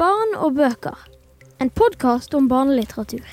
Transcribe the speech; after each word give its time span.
Barn 0.00 0.36
og 0.40 0.54
bøker. 0.56 0.96
En 1.60 1.70
podkast 1.70 2.32
om 2.34 2.48
barnelitteratur. 2.48 3.26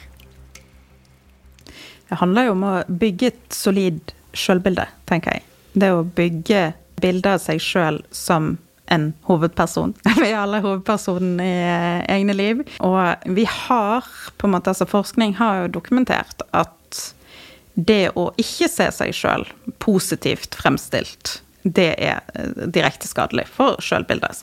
Det 2.09 2.17
handler 2.19 2.50
jo 2.50 2.55
om 2.55 2.66
å 2.67 2.74
bygge 2.89 3.30
et 3.32 3.55
solid 3.55 4.12
sjølbilde, 4.35 4.85
tenker 5.09 5.37
jeg. 5.37 5.45
Det 5.80 5.92
å 5.93 6.03
bygge 6.03 6.64
bilder 7.00 7.37
av 7.37 7.43
seg 7.43 7.61
sjøl 7.64 8.02
som 8.12 8.58
en 8.91 9.12
hovedperson. 9.30 9.94
Vi 10.20 10.27
er 10.27 10.41
alle 10.41 10.59
hovedpersonen 10.66 11.40
i 11.44 11.52
eh, 11.64 12.04
egne 12.18 12.36
liv. 12.36 12.64
Og 12.84 13.30
vi 13.38 13.46
har 13.46 14.07
på 14.38 14.50
en 14.50 14.55
måte, 14.57 14.73
altså 14.73 14.89
Forskning 14.89 15.38
har 15.39 15.64
jo 15.64 15.76
dokumentert 15.80 16.44
at 16.52 17.04
det 17.76 18.10
å 18.20 18.32
ikke 18.41 18.68
se 18.68 18.89
seg 18.91 19.14
sjøl 19.16 19.46
positivt 19.80 20.57
fremstilt 20.60 21.38
det 21.64 21.89
er 22.00 22.21
eh, 22.36 22.68
direkte 22.71 23.07
skadelig 23.10 23.46
for 23.52 23.80
sjølbildet. 23.84 24.40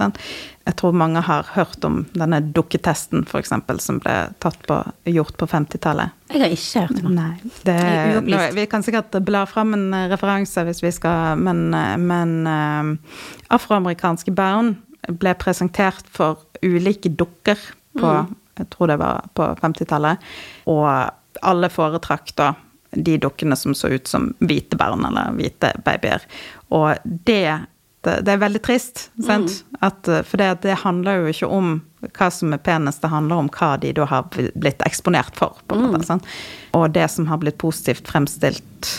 Jeg 0.66 0.76
tror 0.80 0.96
mange 0.96 1.22
har 1.24 1.48
hørt 1.54 1.84
om 1.86 2.02
denne 2.16 2.40
dukketesten, 2.54 3.24
f.eks., 3.24 3.54
som 3.84 4.00
ble 4.02 4.16
på, 4.42 4.78
gjort 5.08 5.36
på 5.40 5.48
50-tallet. 5.50 6.16
Jeg 6.32 6.42
har 6.42 6.56
ikke 6.56 6.84
hørt 6.84 7.04
om 7.04 7.14
Nei, 7.16 7.30
det. 7.68 7.78
Nå, 8.26 8.40
vi 8.56 8.66
kan 8.70 8.84
sikkert 8.84 9.16
bla 9.26 9.44
fram 9.48 9.76
en 9.76 9.88
eh, 9.96 10.08
referanse 10.12 10.66
hvis 10.68 10.82
vi 10.84 10.92
skal, 10.94 11.40
men, 11.40 11.68
eh, 11.76 11.94
men 12.00 12.36
uh, 12.44 13.22
afroamerikanske 13.54 14.34
barn 14.36 14.74
ble 15.06 15.36
presentert 15.38 16.08
for 16.10 16.42
ulike 16.64 17.12
dukker 17.14 17.60
på 17.96 18.10
mm. 18.10 18.36
jeg 18.58 18.70
tror 18.72 18.90
det 18.90 19.00
var 19.00 19.28
på 19.36 19.48
50-tallet, 19.62 20.24
og 20.72 20.88
alle 21.46 21.68
foretrakk 21.70 22.32
da 22.36 22.54
de 22.96 23.16
dukkene 23.18 23.56
som 23.56 23.74
så 23.74 23.88
ut 23.88 24.08
som 24.08 24.30
hvite 24.38 24.76
barn 24.76 25.04
eller 25.04 25.34
hvite 25.36 25.72
babyer. 25.84 26.22
Og 26.74 26.96
det, 27.04 27.66
det, 28.02 28.32
er 28.32 28.40
veldig 28.42 28.62
trist, 28.64 29.08
sant? 29.22 29.52
Mm. 29.52 29.78
At, 29.86 30.08
for 30.26 30.40
det, 30.40 30.50
det, 30.64 30.78
handler 30.82 31.20
jo 31.20 31.34
ikke 31.34 31.50
om 31.52 31.76
hva 32.06 32.30
som 32.30 32.54
er 32.54 32.62
penest, 32.62 33.02
det 33.02 33.10
handler 33.12 33.44
om 33.44 33.50
hva 33.52 33.74
de 33.82 33.92
da 33.96 34.06
har 34.10 34.26
blitt 34.30 34.82
eksponert 34.86 35.38
for. 35.38 35.58
måte, 35.70 36.18
mm. 36.18 36.26
Og 36.78 36.90
det 36.94 37.08
som 37.12 37.28
har 37.30 37.42
blitt 37.42 37.58
positivt 37.62 38.08
fremstilt 38.08 38.92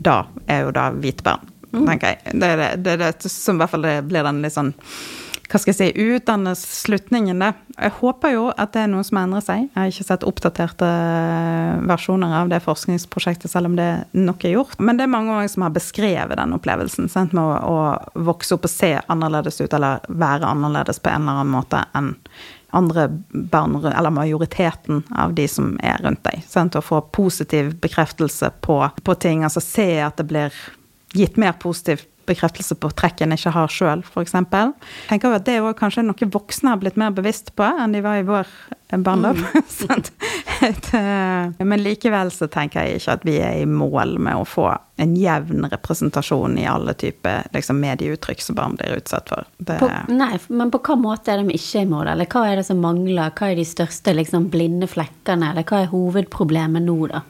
da, 0.00 0.24
er 0.46 0.66
jo 0.66 0.74
da 0.74 0.90
hvite 0.96 1.26
barn, 1.26 1.48
mm. 1.72 1.82
tenker 1.84 2.14
jeg. 2.14 2.36
Det 2.40 2.52
er 2.54 2.62
det, 2.62 2.70
det, 2.86 2.96
det, 3.02 3.32
som 3.32 3.58
i 3.58 3.62
hvert 3.62 3.74
fall 3.74 3.90
blir 4.08 4.26
den 4.26 4.42
litt 4.44 4.56
sånn 4.56 4.72
hva 5.50 5.58
skal 5.58 5.74
jeg 5.74 5.94
si, 5.96 6.54
slutningen, 6.60 7.40
det. 7.42 7.50
Jeg 7.74 7.94
håper 7.98 8.34
jo 8.36 8.44
at 8.54 8.70
det 8.74 8.84
er 8.84 8.90
noe 8.92 9.02
som 9.06 9.18
endrer 9.18 9.42
seg. 9.42 9.64
Jeg 9.64 9.74
har 9.74 9.90
ikke 9.90 10.06
sett 10.06 10.26
oppdaterte 10.28 10.86
eh, 10.86 11.80
versjoner 11.90 12.36
av 12.38 12.52
det 12.52 12.60
forskningsprosjektet, 12.62 13.50
selv 13.50 13.70
om 13.70 13.74
det 13.78 13.88
nok 14.14 14.46
er 14.46 14.54
gjort. 14.54 14.78
Men 14.78 15.00
det 15.00 15.08
er 15.08 15.12
mange 15.12 15.40
som 15.50 15.66
har 15.66 15.74
beskrevet 15.74 16.38
den 16.38 16.54
opplevelsen 16.54 17.10
sant, 17.10 17.34
med 17.34 17.42
å, 17.42 17.58
å, 17.66 18.22
vokse 18.30 18.54
opp 18.54 18.68
og 18.68 18.72
se 18.72 18.92
annerledes 19.10 19.58
ut, 19.62 19.74
eller 19.74 20.06
være 20.06 20.46
annerledes 20.46 21.02
på 21.02 21.10
en 21.10 21.24
eller 21.24 21.42
annen 21.42 21.54
måte 21.56 21.82
enn 21.98 22.14
andre 22.70 23.08
barn, 23.30 23.74
eller 23.82 24.14
majoriteten 24.14 25.02
av 25.18 25.34
de 25.34 25.48
som 25.50 25.72
er 25.82 25.98
rundt 26.04 26.22
deg. 26.28 26.44
Sant? 26.46 26.78
Å 26.78 26.84
få 26.84 27.00
positiv 27.10 27.74
bekreftelse 27.82 28.52
på, 28.62 28.78
på 29.02 29.18
ting, 29.18 29.42
altså 29.42 29.62
se 29.64 29.88
at 30.04 30.22
det 30.22 30.28
blir 30.30 30.54
gitt 31.16 31.40
mer 31.40 31.58
positivt 31.58 32.06
bekreftelse 32.30 32.76
på 32.80 32.92
trekk 32.96 33.24
en 33.24 33.36
ikke 33.36 33.52
har 33.54 33.72
sjøl, 33.72 34.04
f.eks. 34.06 34.36
Tenker 35.10 35.28
jo 35.28 35.36
at 35.36 35.46
det 35.48 35.58
er 35.58 35.78
kanskje 35.78 36.06
noe 36.06 36.30
voksne 36.32 36.74
har 36.74 36.82
blitt 36.82 37.00
mer 37.00 37.14
bevisst 37.14 37.54
på 37.58 37.66
enn 37.66 37.96
de 37.96 38.04
var 38.04 38.20
i 38.20 38.26
vår 38.28 38.48
barndom. 38.98 39.36
Mm. 39.36 40.02
Eh, 40.60 41.64
men 41.64 41.80
likevel 41.80 42.28
så 42.34 42.44
tenker 42.52 42.84
jeg 42.84 42.98
ikke 42.98 43.14
at 43.16 43.22
vi 43.24 43.36
er 43.40 43.62
i 43.62 43.68
mål 43.68 44.18
med 44.20 44.36
å 44.36 44.44
få 44.44 44.66
en 45.00 45.14
jevn 45.16 45.64
representasjon 45.72 46.58
i 46.60 46.66
alle 46.68 46.92
typer 47.00 47.46
liksom, 47.54 47.78
medieuttrykk 47.80 48.44
som 48.44 48.58
barn 48.58 48.76
blir 48.76 48.98
utsatt 48.98 49.32
for. 49.32 49.48
På, 49.64 49.88
nei, 50.12 50.34
men 50.52 50.72
på 50.74 50.82
hva 50.84 50.98
måte 51.00 51.32
er 51.32 51.40
de 51.40 51.56
ikke 51.56 51.86
i 51.86 51.88
mål, 51.88 52.10
eller 52.12 52.28
hva 52.28 52.44
er 52.50 52.60
det 52.60 52.66
som 52.68 52.82
mangler? 52.84 53.32
Hva 53.38 53.48
er 53.48 53.56
de 53.56 53.64
største 53.64 54.12
liksom, 54.18 54.50
blinde 54.52 54.90
flekkene, 54.90 55.54
eller 55.54 55.64
hva 55.64 55.80
er 55.80 55.92
hovedproblemet 55.94 56.84
nå, 56.84 56.98
da? 57.14 57.24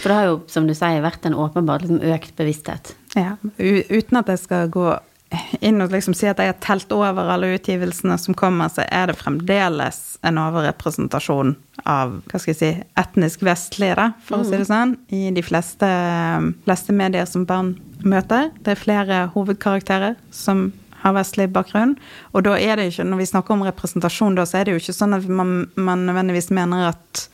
For 0.00 0.08
det 0.08 0.16
har 0.16 0.30
jo, 0.30 0.40
som 0.48 0.70
du 0.70 0.72
sier, 0.72 1.04
vært 1.04 1.28
en 1.28 1.36
åpenbart 1.36 1.84
liksom, 1.84 2.00
økt 2.14 2.32
bevissthet. 2.40 2.94
Ja, 3.18 3.36
uten 3.58 4.20
at 4.20 4.28
jeg 4.30 4.42
skal 4.44 4.68
gå 4.72 4.90
inn 5.62 5.78
og 5.82 5.92
liksom 5.94 6.14
si 6.16 6.26
at 6.26 6.40
jeg 6.42 6.50
har 6.50 6.58
telt 6.62 6.90
over 6.94 7.28
alle 7.30 7.52
utgivelsene 7.54 8.16
som 8.18 8.34
kommer, 8.38 8.70
så 8.72 8.82
er 8.90 9.10
det 9.10 9.18
fremdeles 9.20 10.18
en 10.26 10.40
overrepresentasjon 10.42 11.54
av 11.88 12.16
hva 12.30 12.40
skal 12.40 12.52
jeg 12.52 12.58
si, 12.58 12.70
etnisk 13.00 13.44
vestlige, 13.46 13.96
da, 13.98 14.08
for 14.26 14.40
mm. 14.40 14.42
å 14.42 14.48
si 14.48 14.56
det 14.56 14.64
mm. 14.64 14.70
sånn, 14.72 14.96
i 15.14 15.22
de 15.36 15.44
fleste, 15.46 15.90
fleste 16.66 16.96
medier 16.96 17.30
som 17.30 17.46
barn 17.48 17.76
møter. 18.02 18.50
Det 18.64 18.74
er 18.74 18.82
flere 18.82 19.22
hovedkarakterer 19.36 20.18
som 20.34 20.70
har 21.00 21.14
vestlig 21.16 21.48
bakgrunn. 21.54 21.94
Og 22.34 22.44
da 22.44 22.56
er 22.60 22.76
det 22.76 22.90
ikke, 22.90 23.06
når 23.08 23.22
vi 23.22 23.30
snakker 23.30 23.56
om 23.56 23.66
representasjon, 23.68 24.36
da, 24.36 24.46
så 24.48 24.60
er 24.60 24.66
det 24.66 24.74
jo 24.74 24.82
ikke 24.82 24.96
sånn 24.96 25.16
at 25.16 25.28
man, 25.30 25.62
man 25.80 26.08
nødvendigvis 26.08 26.50
mener 26.56 26.90
at 26.90 27.28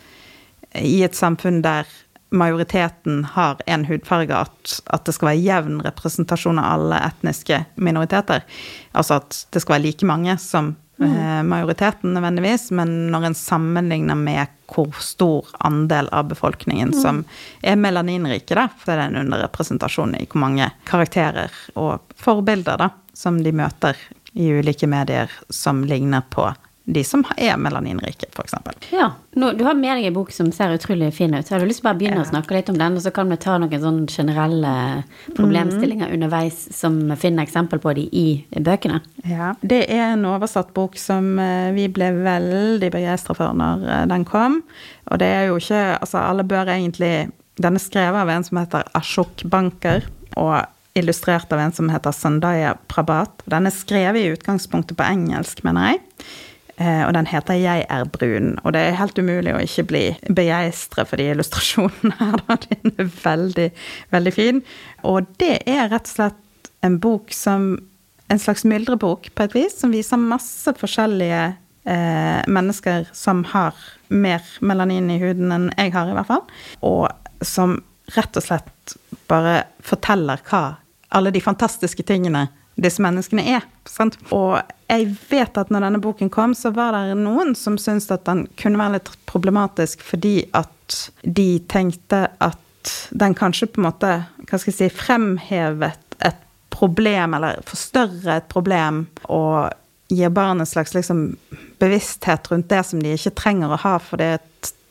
i 0.76 1.00
et 1.06 1.16
samfunn 1.16 1.62
der 1.64 1.88
majoriteten 2.36 3.24
har 3.24 3.60
en 3.66 3.84
hudfarge, 3.88 4.36
at, 4.36 4.80
at, 4.86 5.04
det 5.06 5.14
skal 5.16 5.30
være 5.32 5.44
jevn 5.44 5.78
representasjon 5.84 6.60
av 6.62 6.72
alle 6.76 7.00
etniske 7.08 7.62
minoriteter. 7.74 8.44
Altså 8.92 9.20
at 9.20 9.38
det 9.54 9.62
skal 9.64 9.76
være 9.76 9.86
like 9.88 10.08
mange 10.08 10.36
som 10.42 10.74
mm. 11.00 11.06
eh, 11.12 11.42
majoriteten 11.48 12.14
nødvendigvis, 12.14 12.70
men 12.76 12.94
når 13.12 13.30
en 13.30 13.38
sammenligner 13.38 14.18
med 14.18 14.52
hvor 14.72 14.92
stor 15.00 15.46
andel 15.66 16.08
av 16.12 16.28
befolkningen 16.32 16.92
mm. 16.94 17.00
som 17.00 17.24
er 17.62 17.78
melaninrike, 17.80 18.56
da, 18.58 18.68
det 18.84 18.96
er 18.96 19.06
en 19.06 19.20
underrepresentasjon 19.24 20.16
i 20.18 20.26
hvor 20.26 20.42
mange 20.42 20.70
karakterer 20.88 21.54
og 21.74 22.16
forbilder 22.20 22.86
da, 22.86 22.90
som 23.16 23.40
de 23.42 23.54
møter 23.56 23.98
i 24.36 24.50
ulike 24.52 24.88
medier 24.90 25.32
som 25.48 25.84
ligner 25.88 26.26
på 26.30 26.50
de 26.86 27.02
som 27.04 27.24
er 27.34 27.56
melaninrike, 27.58 28.28
f.eks. 28.30 28.54
Ja. 28.94 29.08
Nå, 29.34 29.50
du 29.58 29.64
har 29.66 29.74
med 29.74 29.98
deg 29.98 30.04
en 30.06 30.14
bok 30.14 30.30
som 30.30 30.52
ser 30.54 30.70
utrolig 30.76 31.08
fin 31.16 31.34
ut. 31.34 31.48
Har 31.50 31.58
du 31.58 31.66
lyst 31.66 31.82
til 31.82 31.86
å 31.86 31.88
bare 31.88 31.98
begynne 31.98 32.20
ja. 32.20 32.26
å 32.26 32.30
snakke 32.30 32.54
litt 32.54 32.70
om 32.70 32.78
den, 32.78 32.98
og 32.98 33.02
så 33.02 33.10
kan 33.14 33.32
vi 33.32 33.38
ta 33.42 33.56
noen 33.58 33.82
sånne 33.82 34.06
generelle 34.12 34.74
problemstillinger 35.34 36.12
mm. 36.12 36.14
underveis 36.14 36.60
som 36.76 37.00
vi 37.10 37.16
finner 37.18 37.42
eksempel 37.42 37.82
på 37.82 37.96
de 37.98 38.06
i 38.14 38.26
bøkene? 38.54 39.00
Ja. 39.26 39.56
Det 39.66 39.82
er 39.90 40.12
en 40.12 40.22
oversatt 40.30 40.70
bok 40.78 40.94
som 41.00 41.34
eh, 41.42 41.72
vi 41.74 41.88
ble 41.90 42.12
veldig 42.20 42.92
begeistra 42.94 43.34
for 43.34 43.58
når 43.58 43.82
eh, 43.90 44.06
den 44.14 44.28
kom. 44.28 44.62
Og 45.10 45.22
det 45.22 45.32
er 45.34 45.50
jo 45.50 45.58
ikke 45.58 45.82
Altså, 45.96 46.18
alle 46.18 46.42
bør 46.46 46.66
egentlig 46.72 47.28
Den 47.62 47.76
er 47.78 47.82
skrevet 47.82 48.18
av 48.18 48.30
en 48.30 48.44
som 48.46 48.58
heter 48.58 48.88
Ashok 48.98 49.44
Banker. 49.50 50.06
og 50.36 50.66
illustrert 50.96 51.52
av 51.52 51.60
en 51.60 51.72
som 51.72 51.90
heter 51.92 52.12
Sandaya 52.12 52.74
Prabhat. 52.88 53.42
Den 53.44 53.68
er 53.68 53.74
skrevet 53.74 54.22
i 54.22 54.32
utgangspunktet 54.32 54.96
på 54.96 55.04
engelsk, 55.04 55.60
mener 55.66 55.92
jeg. 55.92 56.00
Eh, 56.76 57.06
og 57.06 57.12
den 57.14 57.26
heter 57.26 57.54
'Jeg 57.54 57.86
er 57.88 58.04
brun'. 58.04 58.58
Og 58.64 58.72
det 58.72 58.80
er 58.80 59.00
helt 59.00 59.18
umulig 59.18 59.54
å 59.54 59.62
ikke 59.64 59.86
bli 59.86 60.16
begeistra 60.28 61.04
for 61.04 61.16
de 61.16 61.30
illustrasjonene 61.32 62.12
her. 62.18 62.36
Da. 62.48 62.56
Den 62.68 62.92
er 62.98 63.10
veldig, 63.24 63.70
veldig 64.10 64.32
fin. 64.32 64.62
Og 65.02 65.26
det 65.38 65.62
er 65.66 65.88
rett 65.88 66.04
og 66.04 66.14
slett 66.14 66.70
en 66.82 66.98
bok 67.00 67.32
som 67.32 67.78
En 68.28 68.38
slags 68.38 68.64
myldrebok, 68.64 69.28
på 69.34 69.42
et 69.44 69.54
vis, 69.54 69.78
som 69.78 69.92
viser 69.92 70.16
masse 70.18 70.66
forskjellige 70.74 71.54
eh, 71.86 72.42
mennesker 72.50 73.06
som 73.12 73.44
har 73.44 73.74
mer 74.08 74.42
melanin 74.60 75.10
i 75.14 75.18
huden 75.22 75.52
enn 75.52 75.68
jeg 75.78 75.92
har, 75.94 76.10
i 76.10 76.16
hvert 76.16 76.26
fall. 76.26 76.42
Og 76.82 77.06
som 77.46 77.84
rett 78.16 78.36
og 78.36 78.42
slett 78.42 78.96
bare 79.30 79.62
forteller 79.78 80.42
hva 80.50 80.74
alle 81.14 81.30
de 81.30 81.40
fantastiske 81.40 82.02
tingene 82.02 82.48
disse 82.76 83.02
menneskene 83.02 83.44
er. 83.56 83.64
Sant? 83.88 84.18
Og 84.34 84.58
jeg 84.90 85.08
vet 85.30 85.58
at 85.58 85.72
når 85.72 85.86
denne 85.86 86.02
boken 86.02 86.30
kom, 86.32 86.54
så 86.54 86.72
var 86.76 86.96
det 86.96 87.16
noen 87.18 87.54
som 87.58 87.78
syntes 87.80 88.10
at 88.14 88.26
den 88.28 88.44
kunne 88.60 88.80
være 88.80 88.98
litt 88.98 89.10
problematisk 89.28 90.04
fordi 90.04 90.38
at 90.56 91.00
de 91.22 91.56
tenkte 91.70 92.26
at 92.44 92.62
den 93.10 93.34
kanskje 93.34 93.66
på 93.70 93.80
en 93.80 93.88
måte, 93.88 94.12
hva 94.46 94.58
skal 94.60 94.70
jeg 94.70 94.78
si, 94.78 94.90
fremhevet 94.94 96.18
et 96.22 96.38
problem, 96.70 97.34
eller 97.34 97.62
forstørret 97.66 98.28
et 98.36 98.48
problem, 98.52 99.06
og 99.32 99.72
gir 100.12 100.30
barn 100.30 100.62
en 100.62 100.68
slags 100.68 100.94
liksom, 100.94 101.32
bevissthet 101.82 102.46
rundt 102.52 102.68
det 102.70 102.82
som 102.86 103.02
de 103.02 103.16
ikke 103.16 103.34
trenger 103.40 103.74
å 103.74 103.80
ha, 103.82 103.96
fordi 104.02 104.36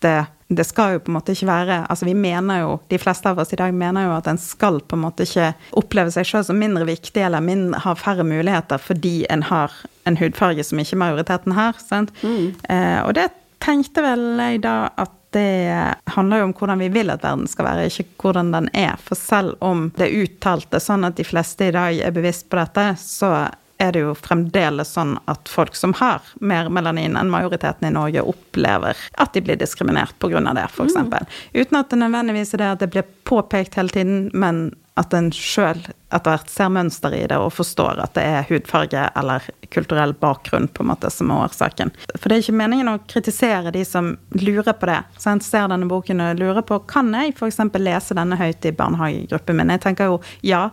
det 0.04 0.18
det 0.48 0.64
skal 0.68 0.96
jo 0.96 1.00
på 1.02 1.10
en 1.10 1.16
måte 1.18 1.34
ikke 1.34 1.48
være 1.50 1.78
Altså 1.90 2.06
vi 2.06 2.14
mener 2.14 2.60
jo, 2.62 2.74
de 2.92 3.00
fleste 3.02 3.30
av 3.32 3.40
oss 3.42 3.54
i 3.56 3.58
dag 3.58 3.74
mener 3.74 4.06
jo 4.06 4.14
at 4.14 4.28
en 4.30 4.40
skal 4.42 4.78
på 4.78 4.98
en 4.98 5.02
måte 5.08 5.26
ikke 5.26 5.54
oppleve 5.82 6.14
seg 6.14 6.28
sjøl 6.30 6.46
som 6.46 6.60
mindre 6.62 6.86
viktig 6.86 7.24
eller 7.26 7.42
mindre, 7.42 7.82
har 7.82 7.98
færre 7.98 8.26
muligheter 8.28 8.82
fordi 8.82 9.26
en 9.34 9.46
har 9.50 9.74
en 10.06 10.20
hudfarge 10.20 10.64
som 10.68 10.80
ikke 10.82 11.00
majoriteten 11.02 11.56
har. 11.58 11.80
sant? 11.82 12.14
Mm. 12.22 12.54
Eh, 12.70 13.00
og 13.02 13.16
det 13.18 13.32
tenkte 13.64 14.04
vel 14.06 14.36
jeg 14.38 14.62
da 14.66 14.78
at 15.02 15.14
det 15.36 15.96
handler 16.14 16.40
jo 16.40 16.48
om 16.48 16.54
hvordan 16.56 16.80
vi 16.80 16.92
vil 16.94 17.12
at 17.12 17.24
verden 17.26 17.50
skal 17.50 17.68
være, 17.68 17.90
ikke 17.90 18.22
hvordan 18.22 18.54
den 18.54 18.70
er. 18.78 18.96
For 19.02 19.20
selv 19.20 19.58
om 19.66 19.90
det 19.98 20.14
uttalte 20.14 20.80
sånn 20.80 21.08
at 21.08 21.18
de 21.18 21.26
fleste 21.28 21.68
i 21.68 21.74
dag 21.76 21.98
er 22.06 22.14
bevisst 22.16 22.48
på 22.52 22.60
dette, 22.62 22.94
så 23.02 23.34
er 23.78 23.92
det 23.92 24.06
jo 24.06 24.14
fremdeles 24.16 24.94
sånn 24.96 25.18
at 25.32 25.50
folk 25.52 25.76
som 25.76 25.94
har 26.00 26.24
mer 26.40 26.70
melanin 26.74 27.18
enn 27.20 27.32
majoriteten 27.32 27.90
i 27.90 27.94
Norge, 27.96 28.24
opplever 28.24 28.98
at 29.20 29.36
de 29.36 29.44
blir 29.44 29.60
diskriminert 29.60 30.16
pga. 30.20 30.40
det, 30.56 30.68
f.eks. 30.72 30.96
Mm. 30.96 31.14
Uten 31.54 31.80
at 31.80 31.92
det 31.92 32.00
nødvendigvis 32.00 32.54
er 32.54 32.64
det 32.64 32.72
at 32.72 32.84
det 32.86 32.92
blir 32.96 33.08
påpekt 33.28 33.76
hele 33.76 33.92
tiden, 33.92 34.30
men 34.34 34.70
at 34.96 35.14
en 35.14 35.28
sjøl 35.34 35.82
etter 36.16 36.32
hvert 36.32 36.52
ser 36.52 36.70
mønster 36.72 37.12
i 37.18 37.26
det 37.28 37.36
og 37.36 37.52
forstår 37.52 38.00
at 38.00 38.14
det 38.16 38.24
er 38.24 38.46
hudfarge 38.48 39.02
eller 39.20 39.44
kulturell 39.74 40.14
bakgrunn 40.16 40.70
på 40.72 40.86
en 40.86 40.90
måte 40.94 41.10
som 41.12 41.34
er 41.34 41.50
årsaken. 41.50 41.92
For 42.14 42.30
det 42.30 42.38
er 42.38 42.46
ikke 42.46 42.56
meningen 42.62 42.92
å 42.94 43.02
kritisere 43.12 43.74
de 43.76 43.84
som 43.88 44.14
lurer 44.40 44.72
på 44.72 44.88
det. 44.88 45.02
Så 45.20 45.34
en 45.34 45.44
ser 45.44 45.68
denne 45.72 45.90
boken 45.92 46.24
og 46.24 46.40
lurer 46.40 46.64
på 46.64 46.80
kan 46.88 47.12
jeg 47.12 47.36
f.eks. 47.36 47.60
lese 47.76 48.16
denne 48.16 48.40
høyt 48.40 48.70
i 48.70 48.76
barnehagegruppen 48.78 49.60
min. 49.60 49.76
Jeg 49.76 49.84
tenker 49.84 50.14
jo 50.14 50.22
ja, 50.48 50.70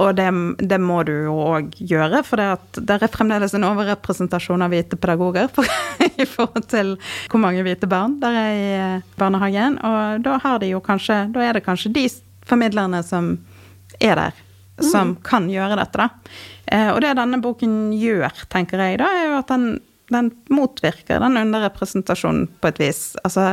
og 0.00 0.16
det, 0.18 0.26
det 0.58 0.78
må 0.82 1.02
du 1.06 1.12
jo 1.26 1.34
òg 1.44 1.74
gjøre. 1.78 2.22
For 2.26 2.40
det, 2.40 2.80
det 2.82 2.96
er 2.96 3.12
fremdeles 3.12 3.54
en 3.54 3.66
overrepresentasjon 3.68 4.64
av 4.64 4.74
hvite 4.74 4.98
pedagoger 5.00 5.50
for, 5.54 5.68
i 6.22 6.26
forhold 6.28 6.66
til 6.70 6.94
hvor 7.30 7.42
mange 7.42 7.64
hvite 7.66 7.88
barn 7.90 8.18
der 8.22 8.38
er 8.40 8.54
i 8.58 8.74
barnehagen. 9.20 9.78
Og 9.86 10.24
da, 10.26 10.38
har 10.42 10.60
de 10.62 10.72
jo 10.72 10.82
kanskje, 10.84 11.24
da 11.34 11.44
er 11.44 11.58
det 11.58 11.64
kanskje 11.66 11.94
de 11.94 12.08
formidlerne 12.44 13.00
som 13.06 13.36
er 14.02 14.18
der, 14.18 14.44
som 14.82 15.14
mm. 15.14 15.16
kan 15.26 15.48
gjøre 15.52 15.78
dette, 15.78 16.02
da. 16.02 16.36
Eh, 16.66 16.90
og 16.90 17.00
det 17.04 17.14
denne 17.18 17.40
boken 17.44 17.92
gjør, 17.98 18.46
tenker 18.52 18.82
jeg, 18.82 18.98
da, 19.00 19.10
er 19.14 19.30
jo 19.30 19.38
at 19.38 19.52
den, 19.52 19.68
den 20.12 20.32
motvirker 20.52 21.22
den 21.22 21.38
underrepresentasjonen 21.44 22.48
på 22.60 22.72
et 22.72 22.82
vis. 22.82 23.04
Altså, 23.22 23.52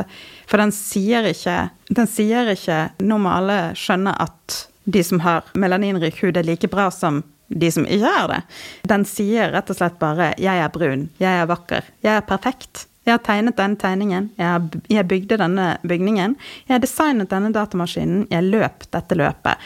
for 0.50 0.60
den 0.60 0.74
sier 0.74 1.30
ikke 1.30 1.56
Den 1.92 2.08
sier 2.08 2.48
ikke 2.52 2.76
Nå 3.04 3.16
må 3.20 3.30
alle 3.32 3.56
skjønne 3.78 4.12
at 4.20 4.58
de 4.84 5.04
som 5.04 5.20
har 5.20 5.44
melaninrik 5.54 6.22
hud, 6.22 6.36
er 6.36 6.46
like 6.46 6.68
bra 6.68 6.90
som 6.90 7.22
de 7.48 7.70
som 7.72 7.86
ikke 7.86 8.08
har 8.14 8.28
det. 8.30 8.40
Den 8.88 9.04
sier 9.08 9.52
rett 9.52 9.70
og 9.70 9.76
slett 9.76 9.98
bare 10.00 10.34
'jeg 10.38 10.58
er 10.58 10.68
brun', 10.68 11.08
'jeg 11.20 11.42
er 11.42 11.46
vakker', 11.46 11.84
'jeg 12.02 12.16
er 12.16 12.20
perfekt'. 12.20 12.86
Jeg 13.04 13.12
har 13.12 13.18
tegnet 13.18 13.56
denne 13.56 13.76
tegningen, 13.76 14.30
jeg, 14.38 15.08
bygde 15.08 15.36
denne 15.36 15.78
bygningen, 15.82 16.36
jeg 16.68 16.82
designet 16.82 17.30
denne 17.30 17.52
datamaskinen, 17.52 18.28
jeg 18.30 18.42
løp 18.44 18.86
dette 18.92 19.14
løpet. 19.18 19.58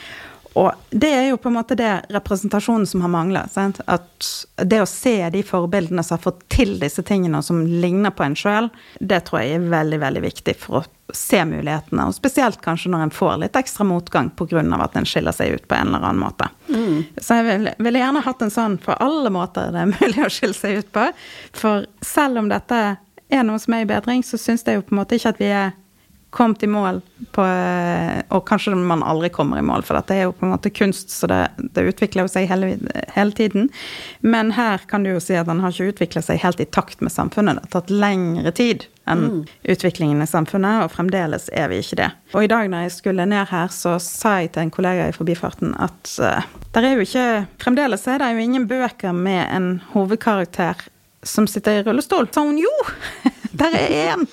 Og 0.56 0.72
det 0.90 1.10
er 1.12 1.26
jo 1.28 1.36
på 1.36 1.50
en 1.50 1.58
måte 1.58 1.76
det 1.76 1.90
representasjonen 2.14 2.86
som 2.88 3.02
har 3.04 3.10
mangla. 3.12 3.42
At 3.84 4.28
det 4.64 4.78
å 4.80 4.88
se 4.88 5.18
de 5.30 5.42
forbildene 5.44 6.04
som 6.04 6.16
har 6.16 6.22
fått 6.24 6.46
til 6.52 6.78
disse 6.80 7.04
tingene, 7.04 7.42
som 7.44 7.60
ligner 7.66 8.14
på 8.16 8.24
en 8.24 8.36
sjøl, 8.38 8.70
det 9.00 9.26
tror 9.26 9.42
jeg 9.42 9.58
er 9.58 9.68
veldig, 9.74 10.00
veldig 10.00 10.22
viktig 10.24 10.56
for 10.62 10.80
å 10.80 11.12
se 11.12 11.42
mulighetene. 11.44 12.08
Og 12.08 12.16
spesielt 12.16 12.62
kanskje 12.64 12.94
når 12.94 13.04
en 13.04 13.14
får 13.14 13.36
litt 13.44 13.60
ekstra 13.60 13.84
motgang 13.84 14.32
pga. 14.32 14.64
at 14.80 14.96
en 14.96 15.04
skiller 15.04 15.36
seg 15.36 15.54
ut 15.54 15.68
på 15.68 15.76
en 15.76 15.92
eller 15.92 16.08
annen 16.08 16.24
måte. 16.24 16.48
Mm. 16.68 17.04
Så 17.20 17.36
jeg 17.36 17.48
ville 17.50 17.74
vil 17.78 18.00
gjerne 18.00 18.24
hatt 18.24 18.42
en 18.42 18.50
sånn 18.50 18.78
på 18.78 18.96
alle 18.96 19.30
måter 19.30 19.72
det 19.74 19.84
er 19.84 19.92
mulig 19.92 20.24
å 20.24 20.32
skille 20.32 20.56
seg 20.56 20.80
ut 20.80 20.92
på. 20.92 21.10
For 21.52 21.84
selv 22.00 22.40
om 22.40 22.48
dette 22.48 22.96
er 23.28 23.44
noe 23.44 23.60
som 23.60 23.74
er 23.76 23.84
i 23.84 23.90
bedring, 23.90 24.24
så 24.24 24.38
syns 24.40 24.64
jeg 24.64 24.80
jo 24.80 24.86
på 24.86 24.96
en 24.96 25.02
måte 25.02 25.18
ikke 25.18 25.34
at 25.34 25.42
vi 25.42 25.52
er 25.52 25.76
kommet 26.30 26.62
i 26.62 26.66
mål 26.66 27.00
på 27.32 27.44
Og 28.34 28.42
kanskje 28.48 28.74
man 28.76 29.02
aldri 29.06 29.28
kommer 29.32 29.58
i 29.60 29.64
mål, 29.64 29.84
for 29.86 29.96
dette 29.96 30.14
er 30.14 30.26
jo 30.26 30.34
på 30.36 30.44
en 30.44 30.52
måte 30.52 30.72
kunst, 30.74 31.12
så 31.12 31.28
det, 31.30 31.38
det 31.76 31.86
utvikler 31.88 32.26
jo 32.26 32.32
seg 32.32 32.48
hele, 32.50 32.74
hele, 33.14 33.32
tiden. 33.36 33.70
Men 34.20 34.52
her 34.56 34.84
kan 34.90 35.04
du 35.04 35.12
jo 35.14 35.22
si 35.22 35.36
at 35.38 35.48
den 35.48 35.62
har 35.62 35.72
ikke 35.72 35.94
utvikla 35.94 36.22
seg 36.24 36.42
helt 36.42 36.60
i 36.60 36.68
takt 36.68 37.00
med 37.04 37.14
samfunnet. 37.14 37.60
Det 37.60 37.68
har 37.68 37.74
tatt 37.78 37.94
lengre 37.94 38.52
tid 38.56 38.88
enn 39.06 39.22
mm. 39.22 39.40
utviklingen 39.76 40.22
i 40.22 40.28
samfunnet, 40.28 40.84
og 40.84 40.92
fremdeles 40.92 41.48
er 41.54 41.70
vi 41.70 41.80
ikke 41.80 42.00
det. 42.02 42.10
Og 42.34 42.44
i 42.44 42.50
dag 42.50 42.68
når 42.72 42.86
jeg 42.86 42.96
skulle 42.96 43.28
ned 43.30 43.46
her, 43.52 43.70
så 43.72 43.96
sa 44.02 44.36
jeg 44.42 44.52
til 44.56 44.66
en 44.66 44.74
kollega 44.74 45.06
i 45.08 45.16
forbifarten 45.16 45.76
at 45.78 46.16
uh, 46.20 46.42
der 46.74 46.90
er 46.90 46.98
jo 46.98 47.06
ikke 47.06 47.26
Fremdeles 47.62 48.04
er 48.10 48.20
det 48.20 48.34
jo 48.34 48.42
ingen 48.42 48.66
bøker 48.68 49.14
med 49.16 49.46
en 49.54 49.70
hovedkarakter 49.94 50.88
som 51.26 51.46
sitter 51.50 51.80
i 51.80 51.82
rullestol. 51.86 52.28
Sa 52.32 52.46
hun 52.46 52.58
jo! 52.60 52.72
Der 53.56 53.72
er 53.72 53.92
én! 54.12 54.24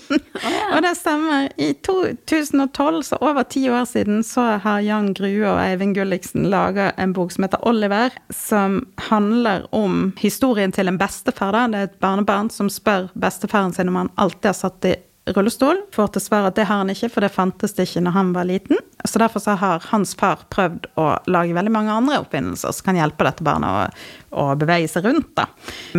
og 0.74 0.82
det 0.84 0.94
stemmer. 1.00 1.48
I 1.58 1.72
2012, 1.86 3.04
så 3.08 3.20
over 3.22 3.46
ti 3.48 3.62
år 3.72 3.86
siden, 3.88 4.24
så 4.24 4.58
har 4.64 4.84
Jan 4.84 5.14
Grue 5.16 5.46
og 5.48 5.62
Eivind 5.64 5.96
Gulliksen 5.96 6.50
laga 6.52 6.90
en 7.00 7.14
bok 7.16 7.32
som 7.32 7.46
heter 7.46 7.64
Oliver, 7.68 8.12
som 8.36 8.82
handler 9.08 9.68
om 9.72 10.12
historien 10.20 10.76
til 10.76 10.92
en 10.92 11.00
bestefar. 11.00 11.56
Da. 11.56 11.66
Det 11.72 11.80
er 11.80 11.92
et 11.92 12.00
barnebarn 12.04 12.52
som 12.52 12.72
spør 12.72 13.10
bestefaren 13.16 13.72
sin 13.76 13.94
om 13.94 14.02
han 14.02 14.14
alltid 14.20 14.52
har 14.52 14.60
satt 14.60 14.92
i 14.92 14.98
rullestol. 15.26 15.80
Får 15.96 16.14
til 16.14 16.24
svar 16.24 16.48
at 16.50 16.58
det 16.58 16.66
har 16.68 16.82
han 16.82 16.92
ikke, 16.92 17.10
for 17.14 17.24
det 17.24 17.32
fantes 17.34 17.76
det 17.78 17.86
ikke 17.88 18.04
når 18.04 18.16
han 18.18 18.32
var 18.36 18.48
liten. 18.50 18.80
Så 19.06 19.20
derfor 19.22 19.44
så 19.44 19.56
har 19.60 19.84
hans 19.92 20.14
far 20.20 20.44
prøvd 20.54 20.90
å 21.00 21.08
lage 21.32 21.56
veldig 21.56 21.74
mange 21.74 21.94
andre 21.94 22.20
oppfinnelser 22.24 22.76
som 22.76 22.88
kan 22.88 23.00
hjelpe 23.00 23.28
dette 23.28 23.46
barnet 23.46 23.70
å, 23.70 24.44
å 24.44 24.46
bevege 24.60 24.90
seg 24.92 25.08
rundt, 25.08 25.32
da. 25.40 25.48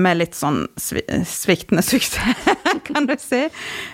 Med 0.00 0.20
litt 0.20 0.36
sånn 0.38 0.64
sviktende 0.76 1.84
suksess, 1.90 2.46
kan 2.88 3.08
du 3.08 3.16
si. 3.20 3.46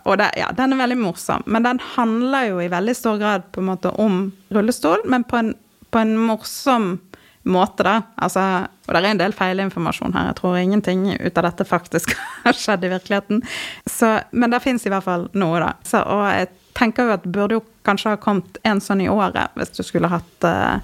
Og 0.05 0.21
det, 0.21 0.33
ja, 0.41 0.51
den 0.57 0.75
er 0.75 0.83
veldig 0.85 1.01
morsom. 1.03 1.47
Men 1.47 1.67
den 1.69 1.83
handler 1.95 2.51
jo 2.51 2.63
i 2.63 2.71
veldig 2.73 2.97
stor 2.99 3.21
grad 3.23 3.51
på 3.55 3.63
en 3.63 3.71
måte 3.71 3.95
om 4.03 4.23
rullestol, 4.55 5.07
men 5.11 5.27
på 5.29 5.43
en, 5.43 5.55
på 5.91 6.03
en 6.03 6.17
morsom 6.19 6.93
måte, 6.95 7.10
da. 7.53 7.97
Altså, 8.17 8.45
og 8.87 8.95
det 8.95 9.01
er 9.01 9.11
en 9.11 9.21
del 9.21 9.35
feilinformasjon 9.37 10.15
her. 10.17 10.31
Jeg 10.31 10.39
tror 10.41 10.57
ingenting 10.61 11.05
ut 11.15 11.39
av 11.39 11.47
dette 11.49 11.67
faktisk 11.69 12.15
har 12.45 12.57
skjedd 12.57 12.87
i 12.87 12.93
virkeligheten. 12.95 13.43
Så, 13.87 14.19
men 14.31 14.55
det 14.55 14.63
fins 14.65 14.87
i 14.87 14.93
hvert 14.93 15.07
fall 15.07 15.29
noe, 15.33 15.61
da. 15.63 15.75
Så, 15.87 16.03
og 16.03 16.25
jeg 16.31 16.51
tenker 16.79 17.09
jo 17.09 17.15
at 17.17 17.27
burde 17.29 17.59
jo 17.59 17.65
kanskje 17.87 18.15
ha 18.15 18.21
kommet 18.21 18.61
en 18.67 18.81
sånn 18.83 19.03
i 19.05 19.09
året, 19.11 19.53
hvis 19.59 19.73
du 19.77 19.83
skulle 19.85 20.11
hatt 20.13 20.47
uh, 20.47 20.79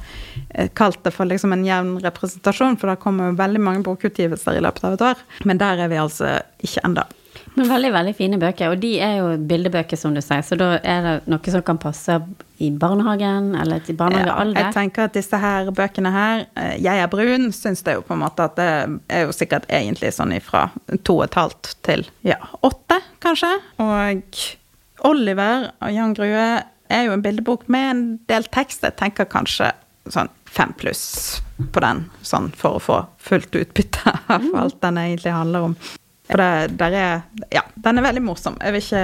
kalt 0.76 1.02
det 1.04 1.12
for 1.14 1.28
liksom 1.28 1.54
en 1.54 1.64
jevn 1.66 1.94
representasjon, 2.04 2.78
for 2.80 2.90
det 2.90 3.00
kommer 3.02 3.30
jo 3.30 3.38
veldig 3.38 3.62
mange 3.62 3.84
bokutgivelser 3.86 4.58
i 4.58 4.64
løpet 4.64 4.88
av 4.88 4.96
et 4.96 5.06
år. 5.12 5.22
Men 5.48 5.62
der 5.62 5.84
er 5.84 5.92
vi 5.92 6.00
altså 6.00 6.38
ikke 6.64 6.84
enda. 6.88 7.06
Men 7.56 7.70
veldig, 7.70 7.91
veldig 7.94 8.12
fine 8.19 8.38
bøker, 8.41 8.75
og 8.75 8.81
de 8.82 8.91
er 9.00 9.14
jo 9.17 9.29
bildebøker, 9.49 9.97
som 9.97 10.12
du 10.12 10.20
sier, 10.20 10.43
så 10.44 10.58
da 10.61 10.75
er 10.76 11.06
det 11.06 11.14
noe 11.32 11.53
som 11.55 11.62
kan 11.64 11.79
passe 11.81 12.19
i 12.61 12.69
barnehagen, 12.69 13.55
eller 13.56 13.81
til 13.85 13.97
barnehagealder? 13.97 14.61
Ja, 14.61 14.67
jeg 14.67 14.76
tenker 14.76 15.06
at 15.08 15.17
disse 15.17 15.41
her 15.41 15.70
bøkene 15.73 16.12
her, 16.12 16.44
eh, 16.56 16.76
'Jeg 16.76 17.00
er 17.00 17.08
brun', 17.08 17.53
syns 17.56 17.82
det 17.82 17.94
jo 17.94 18.03
på 18.03 18.12
en 18.12 18.20
måte 18.20 18.44
at 18.44 18.56
det 18.56 19.00
er 19.08 19.25
jo 19.25 19.32
sikkert 19.32 19.64
egentlig 19.70 20.12
sånn 20.12 20.37
ifra 20.37 20.70
to 21.05 21.19
og 21.19 21.25
et 21.25 21.35
halvt 21.35 21.75
til 21.82 22.06
ja, 22.25 22.37
åtte, 22.62 23.00
kanskje. 23.20 23.53
Og 23.81 24.23
Oliver 25.05 25.73
og 25.81 25.93
Jan 25.93 26.14
Grue 26.14 26.62
er 26.91 27.02
jo 27.05 27.12
en 27.12 27.23
bildebok 27.23 27.69
med 27.69 27.91
en 27.91 28.20
del 28.29 28.44
tekst. 28.44 28.82
Jeg 28.82 28.97
tenker 28.97 29.25
kanskje 29.25 29.73
sånn 30.09 30.29
fem 30.44 30.73
pluss 30.76 31.41
på 31.73 31.81
den, 31.81 32.11
sånn 32.23 32.52
for 32.56 32.76
å 32.76 32.82
få 32.82 33.06
fullt 33.19 33.56
utbytte 33.56 34.12
av 34.29 34.55
alt 34.55 34.81
den 34.81 34.99
egentlig 34.99 35.32
handler 35.32 35.70
om. 35.70 35.76
For 36.26 36.40
det, 36.43 36.76
der 36.78 36.94
er 36.99 37.20
Ja, 37.55 37.62
den 37.75 37.99
er 37.99 38.06
veldig 38.06 38.23
morsom. 38.26 38.56
Jeg 38.62 38.75
vil 38.75 38.82
ikke, 38.82 39.02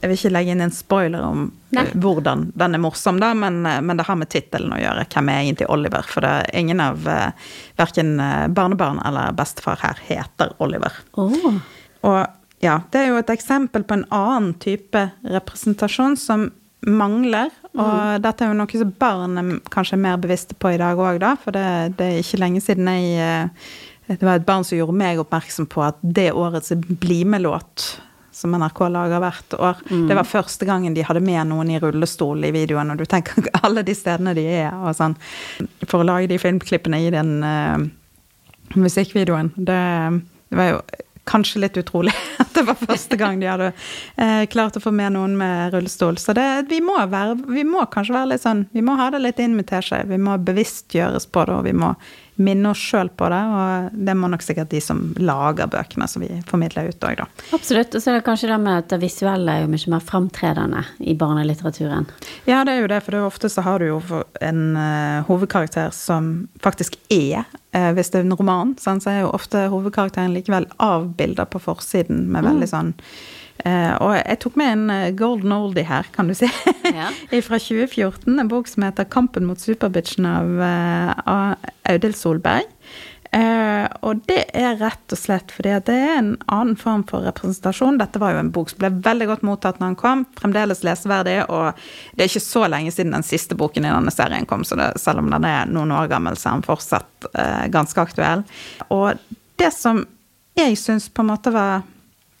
jeg 0.00 0.10
vil 0.10 0.16
ikke 0.18 0.32
legge 0.34 0.54
inn 0.54 0.64
en 0.64 0.74
spoiler 0.74 1.22
om 1.22 1.44
Nei. 1.74 1.84
hvordan 1.94 2.48
den 2.58 2.74
er 2.74 2.82
morsom, 2.82 3.20
da, 3.22 3.30
men, 3.38 3.60
men 3.62 3.98
det 3.98 4.06
har 4.08 4.18
med 4.18 4.30
tittelen 4.32 4.74
å 4.74 4.80
gjøre. 4.80 5.06
Hvem 5.14 5.30
er 5.30 5.42
egentlig 5.42 5.70
Oliver? 5.70 6.08
For 6.10 6.26
det 6.26 6.32
er 6.40 6.50
ingen 6.58 6.82
av 6.82 7.06
uh, 7.06 7.52
verken 7.78 8.16
eh, 8.22 8.48
barnebarn 8.54 9.00
eller 9.06 9.34
bestefar 9.38 9.78
her 9.82 10.02
heter 10.08 10.54
Oliver. 10.62 10.98
Oh. 11.18 11.60
Og 12.04 12.20
ja, 12.64 12.80
det 12.90 13.00
er 13.00 13.10
jo 13.12 13.20
et 13.20 13.32
eksempel 13.34 13.84
på 13.86 13.98
en 13.98 14.06
annen 14.14 14.54
type 14.62 15.08
representasjon 15.22 16.18
som 16.18 16.48
mangler. 16.84 17.50
Og 17.74 17.80
mm. 17.80 18.22
dette 18.24 18.44
er 18.44 18.52
jo 18.52 18.58
noe 18.58 18.80
som 18.80 18.92
barn 19.00 19.40
er 19.40 19.50
kanskje 19.72 19.98
mer 20.00 20.18
bevisste 20.22 20.56
på 20.58 20.74
i 20.74 20.80
dag 20.80 21.00
òg, 21.00 21.20
da. 21.22 21.34
For 21.40 21.54
det, 21.54 21.96
det, 21.98 22.08
er 22.08 22.22
ikke 22.22 22.40
lenge 22.42 22.62
siden 22.64 22.90
jeg 22.90 23.18
uh, 23.20 23.68
det 24.06 24.22
var 24.22 24.36
et 24.36 24.46
barn 24.46 24.64
som 24.66 24.78
gjorde 24.78 24.96
meg 24.96 25.20
oppmerksom 25.22 25.68
på 25.70 25.84
at 25.86 26.00
det 26.02 26.32
årets 26.36 26.74
Bli 27.00 27.22
med-låt 27.24 27.86
som 28.34 28.50
NRK 28.58 28.80
lager 28.90 29.22
hvert 29.22 29.54
år. 29.54 29.82
Mm. 29.90 30.08
Det 30.08 30.14
var 30.18 30.26
første 30.26 30.66
gangen 30.66 30.94
de 30.94 31.04
hadde 31.06 31.22
med 31.22 31.46
noen 31.52 31.70
i 31.70 31.78
rullestol 31.78 32.42
i 32.44 32.50
videoen, 32.54 32.90
og 32.90 32.98
du 32.98 33.06
tenker 33.06 33.46
alle 33.62 33.84
de 33.86 33.94
stedene 33.94 34.34
de 34.36 34.46
er, 34.56 34.72
og 34.74 34.96
sånn. 34.98 35.14
For 35.86 36.02
å 36.02 36.08
lage 36.08 36.32
de 36.32 36.40
filmklippene 36.42 36.98
i 37.04 37.12
den 37.14 37.36
uh, 37.46 37.78
musikkvideoen. 38.74 39.52
Det, 39.54 39.80
det, 40.50 40.58
var 40.58 40.72
jo 40.72 40.82
kanskje 41.30 41.62
litt 41.62 41.78
utrolig 41.80 42.12
at 42.42 42.50
det 42.58 42.66
var 42.66 42.80
første 42.80 43.16
gang 43.20 43.38
de 43.40 43.48
hadde 43.48 43.70
uh, 43.70 44.42
klart 44.50 44.76
å 44.76 44.82
få 44.82 44.90
med 44.92 45.14
noen 45.14 45.38
med 45.38 45.70
rullestol. 45.76 46.18
Så 46.18 46.34
det, 46.36 46.66
vi, 46.72 46.82
må 46.84 46.98
være, 46.98 47.38
vi 47.54 47.62
må 47.68 47.86
kanskje 47.94 48.18
være 48.18 48.32
litt 48.34 48.44
sånn 48.44 48.66
Vi 48.74 48.82
må 48.84 48.98
ha 48.98 49.12
det 49.14 49.22
litt 49.22 49.40
inn 49.40 49.54
med 49.54 49.70
teskje. 49.70 50.02
Vi 50.10 50.18
må 50.18 50.36
bevisstgjøres 50.42 51.30
på 51.30 51.46
det, 51.46 51.60
og 51.60 51.70
vi 51.70 51.78
må 51.86 51.94
minne 52.36 52.70
oss 52.72 52.82
sjøl 52.82 53.10
på 53.14 53.28
det. 53.30 53.40
Og 53.54 53.98
det 54.06 54.14
må 54.18 54.30
nok 54.30 54.44
sikkert 54.44 54.72
de 54.72 54.80
som 54.82 55.02
lager 55.20 55.70
bøkene 55.70 56.08
som 56.10 56.24
vi 56.24 56.30
formidler 56.48 56.90
ut 56.90 57.06
òg, 57.06 57.20
da. 57.22 57.28
Absolutt. 57.56 57.94
Og 57.94 58.02
så 58.02 58.10
er 58.10 58.18
det 58.18 58.26
kanskje 58.26 58.50
det 58.50 58.60
med 58.64 58.84
at 58.84 58.90
det 58.92 59.00
visuelle 59.02 59.54
er 59.54 59.64
jo 59.64 59.70
mye 59.72 59.92
mer 59.94 60.04
framtredende 60.04 60.84
i 60.98 61.16
barnelitteraturen. 61.18 62.08
Ja, 62.48 62.62
det 62.66 62.76
er 62.76 62.82
jo 62.82 62.90
det, 62.90 63.02
for 63.04 63.14
det 63.14 63.20
er 63.22 63.28
ofte 63.28 63.52
så 63.52 63.64
har 63.66 63.82
du 63.82 63.88
jo 63.88 64.00
en 64.44 64.64
uh, 64.78 65.22
hovedkarakter 65.28 65.94
som 65.94 66.34
faktisk 66.64 66.98
er 67.12 67.44
uh, 67.76 67.92
Hvis 67.94 68.10
det 68.12 68.20
er 68.20 68.26
en 68.26 68.36
roman, 68.38 68.74
sånn, 68.80 69.02
så 69.02 69.12
er 69.12 69.22
jo 69.22 69.32
ofte 69.34 69.66
hovedkarakteren 69.72 70.34
likevel 70.34 70.68
avbilda 70.82 71.46
på 71.50 71.62
forsiden 71.62 72.26
med 72.32 72.46
veldig 72.46 72.68
mm. 72.68 72.74
sånn 72.74 72.94
og 73.64 74.12
jeg 74.18 74.38
tok 74.42 74.58
med 74.60 74.72
en 74.72 74.84
uh, 74.90 75.14
golden 75.16 75.54
oldie 75.54 75.86
her, 75.88 76.08
kan 76.14 76.30
du 76.30 76.36
si. 76.36 76.50
Ja. 76.94 77.08
fra 77.46 77.58
2014. 77.58 78.28
En 78.38 78.50
bok 78.50 78.68
som 78.68 78.84
heter 78.84 79.08
'Kampen 79.08 79.46
mot 79.48 79.58
superbitchen' 79.58 80.28
av 80.28 80.50
uh, 80.60 81.54
Audhild 81.88 82.16
Solberg. 82.16 82.68
og 84.06 84.20
det 84.28 84.44
er 84.54 84.76
rett 84.78 85.10
og 85.10 85.18
slett 85.18 85.50
fordi 85.50 85.72
at 85.74 85.88
det 85.88 85.94
er 85.96 86.12
en 86.20 86.28
annen 86.46 86.76
form 86.78 87.02
for 87.08 87.24
representasjon. 87.26 87.98
Dette 87.98 88.20
var 88.22 88.36
jo 88.36 88.42
en 88.44 88.52
bok 88.54 88.70
som 88.70 88.78
ble 88.78 88.92
veldig 89.02 89.26
godt 89.26 89.42
mottatt 89.42 89.80
når 89.80 89.88
den 89.88 89.98
kom, 89.98 90.22
fremdeles 90.38 90.84
leseverdig, 90.86 91.40
og 91.50 91.74
det 92.14 92.22
er 92.22 92.30
ikke 92.30 92.44
så 92.44 92.68
lenge 92.70 92.92
siden 92.94 93.16
den 93.16 93.26
siste 93.26 93.58
boken 93.58 93.88
i 93.88 93.90
denne 93.90 94.14
serien 94.14 94.46
kom, 94.46 94.62
så 94.62 94.78
det, 94.78 94.92
selv 95.02 95.24
om 95.24 95.32
den 95.34 95.48
er 95.50 95.66
noen 95.66 95.90
år 95.96 96.12
gammel, 96.12 96.38
så 96.38 96.52
er 96.52 96.60
den 96.60 96.68
fortsatt 96.68 97.26
uh, 97.32 97.66
ganske 97.74 98.06
aktuell. 98.06 98.46
Og 98.94 99.18
det 99.58 99.72
som 99.74 100.04
jeg 100.54 100.78
syns 100.78 101.08
på 101.10 101.24
en 101.24 101.32
måte 101.32 101.50
var 101.50 101.82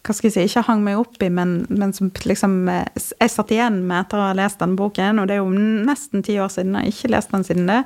hva 0.04 0.12
skal 0.12 0.28
jeg 0.28 0.34
si, 0.34 0.42
ikke 0.50 0.66
hang 0.66 0.82
meg 0.84 0.98
opp 1.00 1.22
i, 1.24 1.30
men, 1.32 1.54
men 1.72 1.94
som 1.96 2.10
liksom 2.28 2.58
jeg 2.68 3.30
satt 3.32 3.52
igjen 3.54 3.78
med 3.88 4.02
etter 4.02 4.20
å 4.20 4.26
ha 4.26 4.34
lest 4.36 4.60
den 4.60 4.74
boken, 4.76 5.22
og 5.22 5.30
det 5.30 5.38
er 5.38 5.40
jo 5.40 5.86
nesten 5.88 6.24
ti 6.26 6.36
år 6.42 6.52
siden, 6.52 6.76
jeg 6.76 6.90
har 6.90 6.92
ikke 6.92 7.12
lest 7.14 7.32
den 7.32 7.46
siden 7.48 7.70
det, 7.70 7.78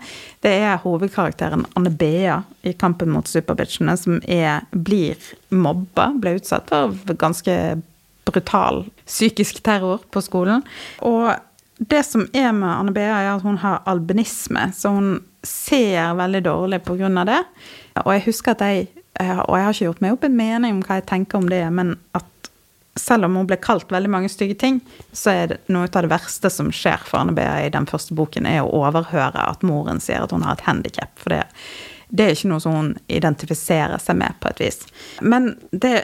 det 0.43 0.55
er 0.67 0.81
hovedkarakteren 0.83 1.63
Anne 1.79 1.93
Bea 1.95 2.41
i 2.67 2.75
Kampen 2.79 3.13
mot 3.15 3.31
superbitchene, 3.31 3.95
som 4.01 4.19
er, 4.27 4.67
blir 4.73 5.31
mobba, 5.55 6.11
ble 6.19 6.35
utsatt 6.41 6.73
for 6.75 7.21
ganske 7.23 7.55
brutal 8.29 8.83
psykisk 9.07 9.63
terror 9.65 10.03
på 10.11 10.23
skolen. 10.25 10.67
Og 11.07 11.31
det 11.79 12.03
som 12.03 12.27
er 12.35 12.51
med 12.51 12.69
Anne 12.69 12.95
Bea, 12.99 13.23
er 13.23 13.35
at 13.37 13.47
hun 13.47 13.63
har 13.63 13.85
albinisme, 13.87 14.73
så 14.75 14.91
hun 14.97 15.13
ser 15.47 16.17
veldig 16.19 16.43
dårlig 16.45 16.83
av 16.83 17.29
det. 17.31 17.43
Og 18.03 18.15
jeg 18.17 18.27
husker 18.27 18.57
at 18.57 18.67
jeg 18.67 18.89
og 19.19 19.55
jeg 19.57 19.67
har 19.67 19.75
ikke 19.75 19.87
gjort 19.89 20.03
meg 20.05 20.17
opp 20.17 20.27
en 20.29 20.37
mening 20.39 20.77
om 20.77 20.83
hva 20.87 21.01
jeg 21.01 21.09
tenker 21.11 21.41
om 21.41 21.49
det, 21.51 21.63
men 21.75 21.97
at 22.19 22.27
selv 22.99 23.25
om 23.25 23.37
hun 23.39 23.47
ble 23.47 23.59
kalt 23.63 23.93
veldig 23.93 24.11
mange 24.11 24.31
stygge 24.33 24.59
ting, 24.59 24.81
så 25.13 25.33
er 25.33 25.53
det 25.53 25.59
noe 25.73 25.89
av 25.89 26.05
det 26.05 26.13
verste 26.13 26.51
som 26.51 26.73
skjer 26.75 27.05
for 27.07 27.23
Anne 27.23 27.35
Bea 27.37 27.61
i 27.65 27.73
den 27.75 27.87
første 27.89 28.17
boken, 28.19 28.47
er 28.47 28.65
å 28.65 28.83
overhøre 28.83 29.45
at 29.45 29.65
moren 29.67 30.03
sier 30.03 30.25
at 30.25 30.35
hun 30.35 30.47
har 30.47 30.59
et 30.59 30.67
handikap. 30.67 31.15
For 31.21 31.35
det, 31.35 31.45
det, 32.09 32.27
er 32.27 32.37
ikke 32.37 32.53
noe 32.53 32.65
som 32.65 32.77
hun 32.77 32.93
identifiserer 33.07 34.03
seg 34.03 34.19
med, 34.21 34.39
på 34.43 34.53
et 34.53 34.63
vis. 34.67 34.83
Men 35.23 35.53
det, 35.71 35.95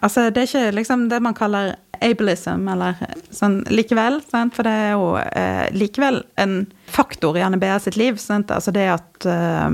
altså, 0.00 0.28
det 0.30 0.44
er 0.44 0.50
ikke 0.50 0.76
liksom 0.78 1.08
det 1.12 1.22
man 1.24 1.38
kaller 1.38 1.74
ableism, 2.00 2.68
eller 2.72 3.00
sånn 3.34 3.60
likevel. 3.68 4.20
Sant? 4.30 4.54
For 4.56 4.66
det 4.66 4.76
er 4.86 4.94
jo 4.94 5.10
eh, 5.20 5.66
likevel 5.76 6.22
en 6.40 6.62
faktor 6.90 7.36
i 7.36 7.44
Anne 7.44 7.60
Bea 7.60 7.78
sitt 7.82 7.98
liv. 8.00 8.20
Sant? 8.22 8.52
Altså 8.54 8.72
det 8.74 8.86
at 8.94 9.28
eh, 9.28 9.68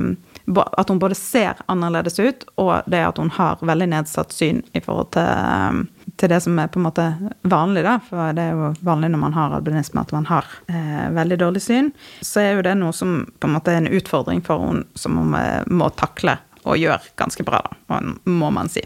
at 0.54 0.88
hun 0.88 0.98
både 0.98 1.14
ser 1.14 1.58
annerledes 1.66 2.18
ut, 2.18 2.44
og 2.54 2.86
det 2.86 3.02
at 3.02 3.18
hun 3.18 3.30
har 3.34 3.58
veldig 3.60 3.88
nedsatt 3.90 4.32
syn 4.32 4.62
i 4.72 4.80
forhold 4.80 5.10
til, 5.16 5.26
um, 5.26 5.80
til 6.16 6.30
det 6.30 6.40
som 6.44 6.58
er 6.62 6.70
på 6.70 6.78
en 6.80 6.86
måte 6.86 7.06
vanlig, 7.42 7.82
da. 7.86 7.96
For 8.06 8.36
det 8.36 8.44
er 8.44 8.54
jo 8.54 8.72
vanlig 8.86 9.10
når 9.12 9.22
man 9.24 9.36
har 9.36 9.56
albinisme 9.58 10.02
at 10.02 10.14
man 10.14 10.28
har 10.30 10.46
eh, 10.70 11.08
veldig 11.16 11.40
dårlig 11.42 11.62
syn. 11.66 11.90
Så 12.22 12.44
er 12.44 12.56
jo 12.56 12.66
det 12.66 12.76
noe 12.78 12.94
som 12.96 13.24
på 13.40 13.50
en 13.50 13.56
måte 13.58 13.74
er 13.74 13.82
en 13.82 13.90
utfordring 13.90 14.44
for 14.46 14.62
hun 14.62 14.84
som 14.94 15.18
hun 15.18 15.34
eh, 15.38 15.66
må 15.66 15.90
takle 15.98 16.38
og 16.66 16.78
gjør 16.80 17.02
ganske 17.18 17.44
bra, 17.46 17.60
da, 17.86 18.00
må 18.26 18.48
man 18.54 18.70
si. 18.70 18.82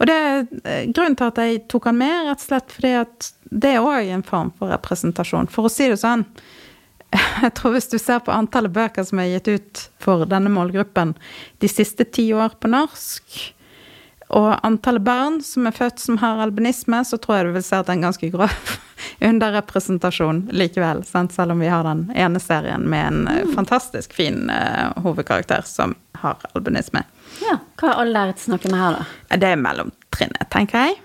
Og 0.00 0.08
det 0.10 0.14
er 0.16 0.40
eh, 0.64 0.86
grunnen 0.90 1.18
til 1.18 1.30
at 1.30 1.42
jeg 1.42 1.64
tok 1.70 1.90
han 1.90 2.00
med, 2.00 2.26
rett 2.26 2.42
og 2.42 2.48
slett 2.48 2.74
fordi 2.74 2.94
at 3.02 3.30
det 3.50 3.76
er 3.76 3.86
òg 3.86 4.10
en 4.14 4.26
form 4.26 4.50
for 4.58 4.72
representasjon. 4.72 5.50
For 5.50 5.66
å 5.66 5.72
si 5.72 5.88
det 5.90 6.00
sånn, 6.02 6.24
jeg 7.44 7.54
tror 7.58 7.74
hvis 7.76 7.90
du 7.90 7.98
ser 7.98 8.20
på 8.24 8.34
antallet 8.34 8.74
bøker 8.74 9.06
som 9.06 9.22
er 9.22 9.32
gitt 9.34 9.48
ut 9.50 9.86
for 10.02 10.26
denne 10.30 10.52
målgruppen 10.52 11.16
de 11.62 11.70
siste 11.70 12.06
ti 12.06 12.30
år 12.36 12.56
på 12.60 12.70
norsk, 12.70 13.40
og 14.30 14.52
antallet 14.62 15.02
barn 15.02 15.40
som 15.42 15.66
er 15.66 15.74
født 15.74 15.98
som 15.98 16.20
har 16.22 16.38
albinisme, 16.44 17.00
så 17.04 17.18
tror 17.18 17.40
jeg 17.40 17.48
du 17.48 17.56
vil 17.56 17.64
se 17.66 17.80
at 17.80 17.88
det 17.88 17.96
er 17.96 17.98
en 17.98 18.04
ganske 18.06 18.28
grov 18.30 18.52
underrepresentasjon 19.30 20.44
likevel. 20.54 21.02
Sant? 21.08 21.34
Selv 21.34 21.56
om 21.56 21.64
vi 21.64 21.70
har 21.72 21.82
den 21.86 22.04
ene 22.14 22.42
serien 22.42 22.86
med 22.90 23.06
en 23.08 23.24
mm. 23.26 23.50
fantastisk 23.56 24.14
fin 24.14 24.46
uh, 24.46 24.94
hovedkarakter 25.02 25.66
som 25.66 25.96
har 26.22 26.38
albinisme. 26.54 27.02
Ja, 27.42 27.58
Hva 27.80 27.96
er 28.04 28.32
snakker 28.38 28.70
vi 28.70 28.78
her, 28.78 29.00
da? 29.00 29.36
Det 29.36 29.50
er 29.50 29.58
mellomtrinnet, 29.58 30.46
tenker 30.54 30.86
jeg. 30.86 31.00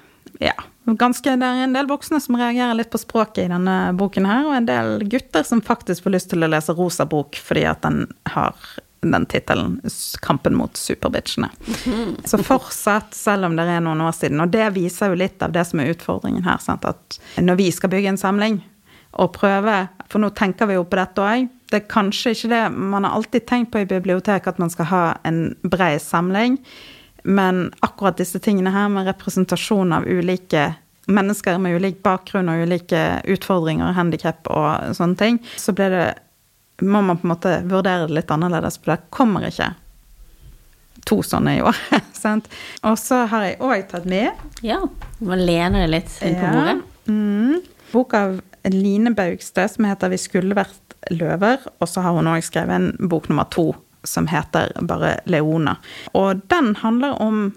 Ja. 0.52 0.58
Ganske, 0.86 1.36
det 1.42 1.46
er 1.48 1.64
en 1.66 1.74
del 1.74 1.88
voksne 1.90 2.20
som 2.22 2.38
reagerer 2.38 2.78
litt 2.78 2.92
på 2.94 3.02
språket 3.02 3.48
i 3.48 3.52
denne 3.52 3.78
boken 3.98 4.28
her, 4.30 4.44
og 4.46 4.58
en 4.60 4.68
del 4.70 5.06
gutter 5.10 5.46
som 5.48 5.64
faktisk 5.66 6.06
får 6.06 6.14
lyst 6.14 6.30
til 6.34 6.46
å 6.46 6.50
lese 6.52 6.76
rosa 6.78 7.08
bok 7.10 7.40
fordi 7.42 7.66
at 7.66 7.82
den 7.86 8.04
har 8.36 8.54
den 9.06 9.26
tittelen 9.26 9.82
'Kampen 10.22 10.56
mot 10.56 10.74
superbitchene'. 10.74 11.50
Mm. 11.86 12.16
Så 12.26 12.38
fortsatt, 12.38 13.14
selv 13.14 13.46
om 13.46 13.56
det 13.56 13.68
er 13.70 13.82
noen 13.82 14.02
år 14.02 14.12
siden. 14.12 14.42
Og 14.42 14.50
det 14.50 14.74
viser 14.74 15.12
jo 15.12 15.20
litt 15.20 15.42
av 15.42 15.52
det 15.52 15.66
som 15.68 15.80
er 15.80 15.94
utfordringen 15.94 16.44
her. 16.44 16.58
Sant? 16.58 16.86
At 16.86 17.20
når 17.38 17.56
vi 17.56 17.72
skal 17.72 17.90
bygge 17.90 18.14
en 18.14 18.18
samling 18.18 18.64
og 19.14 19.34
prøve 19.34 19.88
For 20.10 20.20
nå 20.20 20.30
tenker 20.36 20.68
vi 20.68 20.76
jo 20.76 20.84
på 20.84 21.00
dette 21.00 21.22
òg. 21.22 21.48
Det 21.72 21.78
er 21.80 21.88
kanskje 21.90 22.36
ikke 22.36 22.50
det 22.52 22.64
Man 22.72 23.04
har 23.04 23.16
alltid 23.16 23.48
tenkt 23.48 23.72
på 23.72 23.80
i 23.82 23.88
bibliotek 23.90 24.48
at 24.48 24.60
man 24.60 24.70
skal 24.70 24.86
ha 24.86 25.18
en 25.24 25.56
bred 25.64 26.02
samling. 26.02 26.60
Men 27.26 27.72
akkurat 27.86 28.20
disse 28.22 28.40
tingene 28.40 28.74
her 28.74 28.90
med 28.94 29.08
representasjon 29.10 29.94
av 29.98 30.06
ulike 30.06 30.76
mennesker 31.06 31.58
med 31.62 31.78
ulik 31.78 32.00
bakgrunn 32.06 32.50
og 32.50 32.64
ulike 32.66 33.02
utfordringer 33.30 33.94
handikap 33.98 34.48
og 34.50 34.94
sånne 34.98 35.20
ting, 35.20 35.42
så 35.58 35.74
ble 35.76 35.90
det 35.94 36.06
må 36.82 37.02
man 37.02 37.18
på 37.18 37.28
en 37.28 37.32
måte 37.32 37.52
vurdere 37.70 38.08
det 38.10 38.18
litt 38.18 38.32
annerledes, 38.34 38.80
for 38.82 38.96
det 38.96 39.12
kommer 39.16 39.46
ikke 39.48 39.70
to 41.08 41.22
sånne 41.24 41.58
i 41.58 41.62
år. 41.64 41.78
sant? 42.26 42.50
Og 42.84 42.98
så 43.00 43.24
har 43.32 43.46
jeg 43.50 43.62
òg 43.64 43.86
tatt 43.92 44.10
med 44.10 44.32
Ja. 44.66 44.82
Du 45.20 45.30
må 45.30 45.38
lene 45.40 45.86
deg 45.86 45.94
litt 45.94 46.18
inn 46.26 46.38
på 46.40 46.52
bordet. 46.52 46.82
Ja, 46.82 47.14
mm, 47.14 47.62
bok 47.94 48.18
av 48.18 48.40
Line 48.74 49.14
Baugstø 49.16 49.68
som 49.70 49.86
heter 49.86 50.10
'Vi 50.10 50.18
skulle 50.18 50.58
vært 50.58 50.98
løver', 51.12 51.68
og 51.80 51.88
så 51.88 52.02
har 52.02 52.16
hun 52.18 52.28
òg 52.28 52.42
skrevet 52.44 52.76
en 52.76 53.10
bok 53.10 53.30
nummer 53.30 53.46
to 53.46 53.76
som 54.08 54.30
heter 54.32 54.74
bare 54.88 55.20
Leona. 55.30 55.78
Og 56.14 56.44
den 56.52 56.76
handler 56.82 57.18
om 57.22 57.48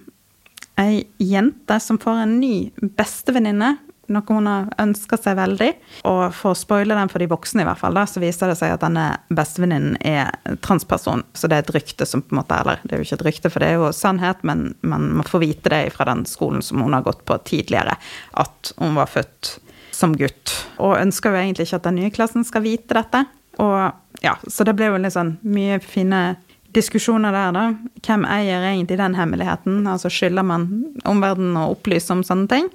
ei 0.78 1.04
jente 1.18 1.80
som 1.80 1.98
får 1.98 2.24
en 2.24 2.40
ny 2.40 2.70
bestevenninne. 2.80 3.76
Noe 4.08 4.24
hun 4.32 4.46
har 4.48 4.68
ønska 4.80 5.18
seg 5.20 5.36
veldig. 5.36 5.68
Og 6.08 6.22
for 6.32 6.54
å 6.54 6.56
spoile 6.56 6.96
den 6.96 7.10
for 7.12 7.20
de 7.20 7.28
voksne, 7.28 7.60
i 7.60 7.68
hvert 7.68 7.80
fall, 7.80 7.98
da, 7.98 8.06
så 8.08 8.22
viser 8.22 8.48
det 8.48 8.56
seg 8.56 8.72
at 8.72 8.84
denne 8.86 9.04
bestevenninnen 9.28 9.98
er 10.00 10.32
transperson. 10.64 11.26
Så 11.36 11.50
det 11.50 11.58
er 11.58 11.66
et 11.66 11.74
rykte 11.76 12.08
som 12.08 12.24
på 12.24 12.32
en 12.32 12.40
måte 12.40 12.56
Eller 12.56 12.80
det 12.84 12.94
er 12.94 13.02
jo 13.02 13.08
ikke 13.08 13.18
et 13.18 13.26
rykte, 13.28 13.52
for 13.52 13.64
det 13.64 13.72
er 13.72 13.82
jo 13.82 13.92
sannhet, 13.92 14.40
men 14.48 14.70
man 14.80 15.24
får 15.28 15.44
vite 15.44 15.74
det 15.74 15.82
fra 15.96 16.08
den 16.08 16.24
skolen 16.30 16.64
som 16.64 16.80
hun 16.84 16.96
har 16.96 17.04
gått 17.04 17.26
på 17.28 17.36
tidligere, 17.50 17.98
at 18.40 18.72
hun 18.78 18.96
var 18.96 19.12
født 19.12 19.58
som 19.98 20.14
gutt. 20.16 20.54
Og 20.78 20.96
ønsker 20.96 21.34
jo 21.34 21.42
egentlig 21.42 21.68
ikke 21.68 21.82
at 21.82 21.90
den 21.90 21.98
nye 21.98 22.14
klassen 22.14 22.46
skal 22.46 22.64
vite 22.64 22.96
dette. 22.96 23.26
Og 23.62 24.22
ja, 24.24 24.36
så 24.46 24.66
det 24.66 24.74
ble 24.78 24.90
jo 24.90 25.00
litt 25.00 25.14
sånn 25.14 25.36
mye 25.46 25.78
fine 25.82 26.22
diskusjoner 26.76 27.32
der, 27.32 27.52
da. 27.56 27.64
Hvem 28.04 28.26
eier 28.28 28.66
egentlig 28.70 28.98
den 29.00 29.16
hemmeligheten? 29.16 29.80
Altså 29.88 30.10
skylder 30.12 30.44
man 30.46 30.66
omverdenen 31.08 31.56
å 31.60 31.70
opplyse 31.72 32.12
om 32.12 32.24
sånne 32.26 32.48
ting? 32.50 32.68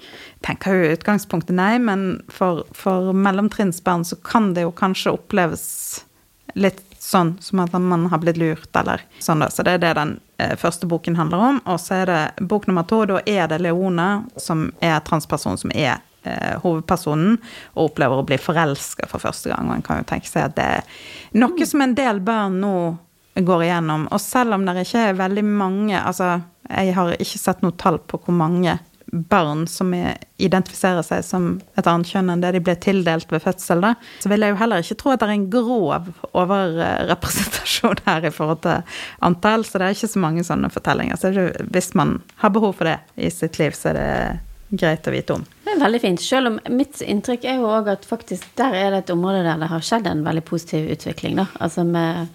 Tenker 0.46 0.74
jo 0.74 0.88
i 0.88 0.96
utgangspunktet 0.96 1.56
nei, 1.58 1.75
men 1.82 2.24
for, 2.32 2.63
for 2.75 3.13
mellomtrinnsbarn 3.13 4.06
så 4.08 4.18
kan 4.25 4.54
det 4.58 4.66
jo 4.66 4.74
kanskje 4.75 5.13
oppleves 5.13 5.68
litt 6.58 6.82
sånn 7.04 7.36
som 7.44 7.62
at 7.63 7.74
man 7.78 8.08
har 8.10 8.22
blitt 8.24 8.40
lurt, 8.40 8.70
eller 8.80 9.04
sånn 9.22 9.44
da. 9.44 9.50
Så 9.52 9.66
det 9.66 9.78
er 9.78 9.84
det 9.84 9.94
den 10.00 10.16
eh, 10.42 10.56
første 10.60 10.88
boken 10.90 11.18
handler 11.20 11.46
om. 11.52 11.62
Og 11.70 11.80
så 11.82 12.02
er 12.02 12.10
det 12.10 12.48
bok 12.50 12.68
nummer 12.70 12.88
to, 12.90 13.04
da 13.10 13.22
er 13.30 13.50
det 13.52 13.62
Leone, 13.62 14.10
som 14.42 14.72
er 14.82 15.02
transperson, 15.06 15.60
som 15.60 15.74
er 15.75 16.02
eh, 16.24 16.56
hovedpersonen 16.63 17.38
og 17.75 17.89
opplever 17.89 18.22
å 18.22 18.27
bli 18.27 18.39
forelska 18.42 19.10
for 19.12 19.24
første 19.24 19.51
gang. 19.51 19.70
Og 19.70 19.77
en 19.77 19.86
kan 19.86 20.01
jo 20.01 20.10
tenke 20.10 20.30
seg 20.30 20.50
at 20.50 20.58
det 20.60 20.70
er 20.80 21.03
noe 21.39 21.68
som 21.70 21.84
en 21.86 21.98
del 21.98 22.22
barn 22.24 22.60
nå 22.63 22.75
går 23.36 23.68
igjennom. 23.68 24.08
Og 24.13 24.22
selv 24.22 24.58
om 24.58 24.65
det 24.68 24.84
ikke 24.84 25.08
er 25.10 25.22
veldig 25.22 25.46
mange 25.48 25.98
Altså, 25.98 26.36
jeg 26.70 26.94
har 26.96 27.15
ikke 27.18 27.42
sett 27.42 27.63
noe 27.65 27.75
tall 27.80 28.00
på 28.08 28.20
hvor 28.22 28.36
mange 28.38 28.77
barn 29.13 29.68
som 29.70 29.92
identifiserer 29.94 31.03
seg 31.06 31.22
som 31.25 31.50
et 31.77 31.88
annet 31.89 32.10
kjønn 32.10 32.32
enn 32.34 32.42
det 32.42 32.53
de 32.56 32.62
ble 32.65 32.74
tildelt 32.82 33.30
ved 33.32 33.44
fødsel, 33.44 33.84
da, 33.84 33.92
så 34.24 34.32
vil 34.32 34.42
jeg 34.42 34.53
jo 34.53 34.60
heller 34.62 34.82
ikke 34.82 34.98
tro 35.01 35.12
at 35.13 35.22
det 35.22 35.27
er 35.27 35.36
en 35.36 35.50
grov 35.53 36.08
overrepresentasjon 36.32 38.01
her 38.08 38.25
i 38.25 38.34
forhold 38.34 38.63
til 38.65 38.98
antall. 39.27 39.68
Så 39.68 39.77
det 39.77 39.88
er 39.88 39.98
ikke 39.98 40.13
så 40.15 40.24
mange 40.24 40.46
sånne 40.48 40.72
fortellinger. 40.74 41.20
Så 41.20 41.34
hvis 41.70 41.94
man 42.00 42.18
har 42.42 42.56
behov 42.56 42.74
for 42.80 42.89
det 42.89 42.98
i 43.15 43.30
sitt 43.34 43.60
liv, 43.62 43.77
så 43.77 43.92
er 43.94 44.00
det 44.00 44.10
greit 44.74 45.08
å 45.08 45.13
vite 45.13 45.38
om. 45.38 45.46
Det 45.63 45.75
er 45.75 45.82
veldig 45.82 46.01
fint. 46.03 46.22
Selv 46.22 46.51
om 46.51 46.58
mitt 46.74 47.01
inntrykk 47.01 47.46
er 47.50 47.62
jo 47.62 47.70
òg 47.70 47.92
at 47.94 48.08
faktisk 48.08 48.50
der 48.60 48.75
er 48.77 48.92
det 48.94 49.03
et 49.03 49.13
område 49.13 49.46
der 49.46 49.62
det 49.62 49.72
har 49.72 49.86
skjedd 49.86 50.10
en 50.10 50.25
veldig 50.25 50.44
positiv 50.48 50.89
utvikling, 50.94 51.39
da. 51.42 51.48
Altså 51.63 51.86
med 51.88 52.30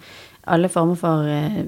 alle 0.49 0.69
former 0.71 0.97
for 0.99 1.27
eh, 1.29 1.59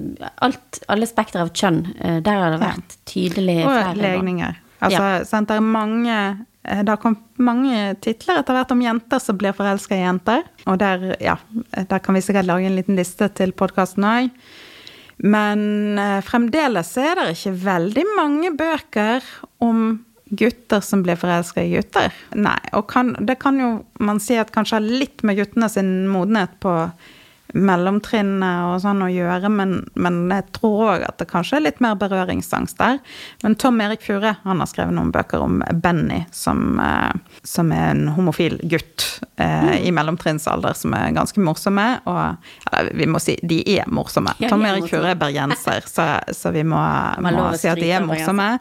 alt, 0.44 0.80
Alle 0.92 1.08
spekter 1.08 1.44
av 1.44 1.52
kjønn. 1.54 1.84
Eh, 1.98 2.18
der 2.24 2.40
har 2.40 2.54
det 2.54 2.62
vært 2.62 2.96
ja. 2.96 3.02
tydelig 3.08 3.58
Og 3.66 4.00
legninger. 4.00 4.58
Altså, 4.82 5.02
ja. 5.02 5.20
sant, 5.28 5.50
det 5.50 5.60
er 5.60 5.66
mange 5.66 6.16
eh, 6.16 6.82
det 6.82 6.90
har 6.90 6.98
kommet 7.02 7.42
mange 7.42 7.94
titler 8.02 8.40
etter 8.40 8.54
hvert 8.54 8.72
om 8.74 8.82
jenter 8.84 9.22
som 9.22 9.38
blir 9.38 9.54
forelska 9.56 9.96
i 9.96 10.02
jenter. 10.02 10.44
Og 10.70 10.78
der, 10.82 11.08
ja, 11.22 11.36
der 11.74 12.02
kan 12.02 12.14
vi 12.14 12.22
sikkert 12.22 12.46
lage 12.46 12.68
en 12.68 12.78
liten 12.78 12.98
liste 12.98 13.26
til 13.34 13.54
podkasten 13.56 14.06
òg. 14.06 14.30
Men 15.22 15.98
fremdeles 16.26 16.88
er 16.98 17.18
det 17.18 17.34
ikke 17.36 17.52
veldig 17.62 18.04
mange 18.16 18.50
bøker 18.58 19.26
om 19.62 20.00
gutter 20.32 20.80
som 20.80 21.02
blir 21.04 21.18
forelska 21.20 21.64
i 21.64 21.74
gutter. 21.74 22.12
Nei, 22.34 22.58
og 22.72 22.86
kan, 22.90 23.12
det 23.20 23.36
kan 23.42 23.58
jo 23.60 23.72
man 24.00 24.20
si 24.22 24.38
at 24.40 24.52
kanskje 24.54 24.78
har 24.78 24.86
litt 25.02 25.24
med 25.26 25.36
guttene 25.40 25.68
sin 25.72 25.92
modenhet 26.10 26.54
på 26.64 26.76
mellomtrinnet 27.52 28.66
og 28.68 28.80
sånn 28.84 29.02
å 29.04 29.10
gjøre, 29.12 29.50
men, 29.52 29.74
men 29.94 30.24
jeg 30.32 30.46
tror 30.56 30.94
òg 30.94 31.06
at 31.06 31.18
det 31.20 31.28
kanskje 31.30 31.58
er 31.58 31.66
litt 31.66 31.82
mer 31.84 31.98
berøringsangst 32.00 32.78
der. 32.80 33.00
Men 33.44 33.56
Tom 33.60 33.80
Erik 33.84 34.04
Fure 34.06 34.34
han 34.42 34.62
har 34.62 34.70
skrevet 34.70 34.96
noen 34.96 35.12
bøker 35.14 35.44
om 35.44 35.60
Benny, 35.84 36.22
som, 36.34 36.80
eh, 36.80 37.38
som 37.46 37.72
er 37.74 37.92
en 37.92 38.06
homofil 38.16 38.58
gutt 38.72 39.06
eh, 39.36 39.78
i 39.84 39.92
mellomtrinnsalder, 39.94 40.76
som 40.78 40.96
er 40.96 41.14
ganske 41.16 41.44
morsomme. 41.44 41.86
Og 42.08 42.72
eller, 42.72 42.92
vi 42.98 43.08
må 43.10 43.22
si 43.22 43.36
de 43.42 43.62
er 43.76 43.88
morsomme. 43.92 44.34
Ja, 44.42 44.52
Tom 44.52 44.66
Erik. 44.68 44.88
Fure 44.92 45.12
er 45.12 45.20
bergenser, 45.20 45.84
så, 45.88 46.08
så 46.34 46.52
vi 46.54 46.64
må, 46.66 46.80
må 47.22 47.50
si 47.60 47.70
at 47.70 47.80
de 47.80 47.92
er 47.92 48.04
morsomme. 48.04 48.54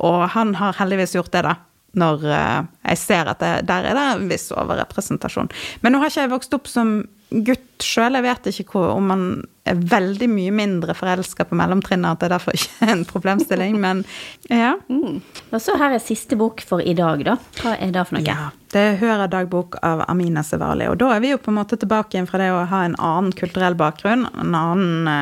Og 0.00 0.24
han 0.34 0.56
har 0.58 0.78
heldigvis 0.80 1.18
gjort 1.18 1.32
det, 1.34 1.44
da. 1.46 1.58
Når 2.00 2.26
eh, 2.30 2.58
jeg 2.92 3.00
ser 3.02 3.30
at 3.32 3.40
det, 3.42 3.54
der 3.68 3.88
er 3.90 3.96
det 3.98 4.10
en 4.14 4.28
viss 4.30 4.50
overrepresentasjon. 4.54 5.50
Men 5.82 5.94
nå 5.94 6.02
har 6.02 6.12
ikke 6.12 6.26
jeg 6.26 6.32
vokst 6.34 6.54
opp 6.56 6.70
som 6.70 7.00
gutt 7.30 7.84
sjøl. 7.84 8.16
Jeg 8.18 8.26
vet 8.26 8.48
ikke 8.50 8.74
hvor, 8.74 8.90
om 8.96 9.06
man 9.10 9.24
er 9.68 9.78
veldig 9.78 10.26
mye 10.30 10.52
mindre 10.54 10.94
forelska 10.98 11.46
på 11.46 11.56
mellomtrinnet, 11.58 12.10
at 12.10 12.20
det 12.22 12.28
er 12.28 12.34
derfor 12.34 12.56
ikke 12.56 12.86
er 12.86 12.92
en 12.94 13.04
problemstilling. 13.08 13.78
Men 13.82 14.02
ja. 14.50 14.74
Mm. 14.90 15.20
Og 15.50 15.62
så 15.62 15.76
her 15.80 15.94
er 15.96 16.02
siste 16.02 16.38
bok 16.40 16.64
for 16.66 16.82
i 16.82 16.94
dag, 16.98 17.24
da. 17.26 17.36
Hva 17.60 17.76
er 17.78 17.94
det 17.94 18.06
for 18.08 18.18
noe? 18.18 18.26
Ja, 18.26 18.50
det 18.74 18.84
er 18.84 19.00
Hører-dagbok 19.02 19.78
av 19.86 20.04
Amina 20.08 20.44
Sevali. 20.46 20.88
Og 20.90 20.98
da 21.00 21.12
er 21.14 21.24
vi 21.24 21.34
jo 21.34 21.40
på 21.42 21.52
en 21.54 21.60
måte 21.60 21.78
tilbake 21.80 22.16
igjen 22.16 22.30
fra 22.30 22.42
det 22.42 22.50
å 22.54 22.64
ha 22.70 22.84
en 22.86 22.98
annen 22.98 23.34
kulturell 23.36 23.78
bakgrunn. 23.78 24.26
En 24.42 24.56
annen 24.58 25.12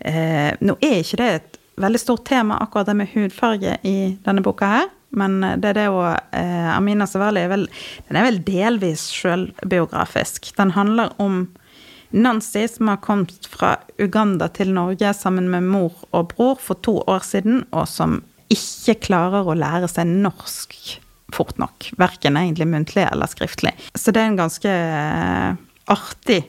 eh, 0.00 0.50
Nå 0.64 0.78
er 0.82 1.00
ikke 1.00 1.20
det 1.22 1.30
et 1.38 1.60
veldig 1.80 2.00
stort 2.00 2.26
tema, 2.28 2.58
akkurat 2.62 2.90
det 2.90 2.98
med 2.98 3.10
hudfarge, 3.14 3.78
i 3.82 4.14
denne 4.26 4.44
boka 4.44 4.68
her. 4.70 4.92
Men 5.14 5.40
det 5.62 5.72
er 5.72 5.78
det 5.78 5.88
jo 5.88 6.00
eh, 6.04 6.70
Amina 6.74 7.06
Sevali 7.08 7.44
er 7.44 7.52
vel 7.52 7.68
Den 8.08 8.18
er 8.18 8.26
vel 8.28 8.40
delvis 8.46 9.08
sjølbiografisk. 9.14 10.52
Den 10.58 10.74
handler 10.76 11.14
om 11.22 11.46
Nancy, 12.14 12.68
som 12.70 12.88
har 12.92 13.00
kommet 13.02 13.48
fra 13.50 13.76
Uganda 13.98 14.46
til 14.54 14.70
Norge 14.74 15.10
sammen 15.18 15.48
med 15.50 15.66
mor 15.66 16.04
og 16.14 16.30
bror 16.30 16.60
for 16.62 16.78
to 16.86 17.00
år 17.10 17.24
siden, 17.26 17.64
og 17.74 17.88
som 17.90 18.20
ikke 18.54 19.00
klarer 19.08 19.48
å 19.48 19.56
lære 19.58 19.88
seg 19.90 20.12
norsk 20.22 20.76
fort 21.34 21.58
nok. 21.58 21.88
Verken 21.98 22.38
egentlig 22.38 22.68
muntlig 22.70 23.06
eller 23.08 23.30
skriftlig. 23.30 23.72
Så 23.98 24.14
det 24.14 24.22
er 24.22 24.30
en 24.30 24.38
ganske 24.38 24.70
eh, 24.70 25.56
artig 25.90 26.40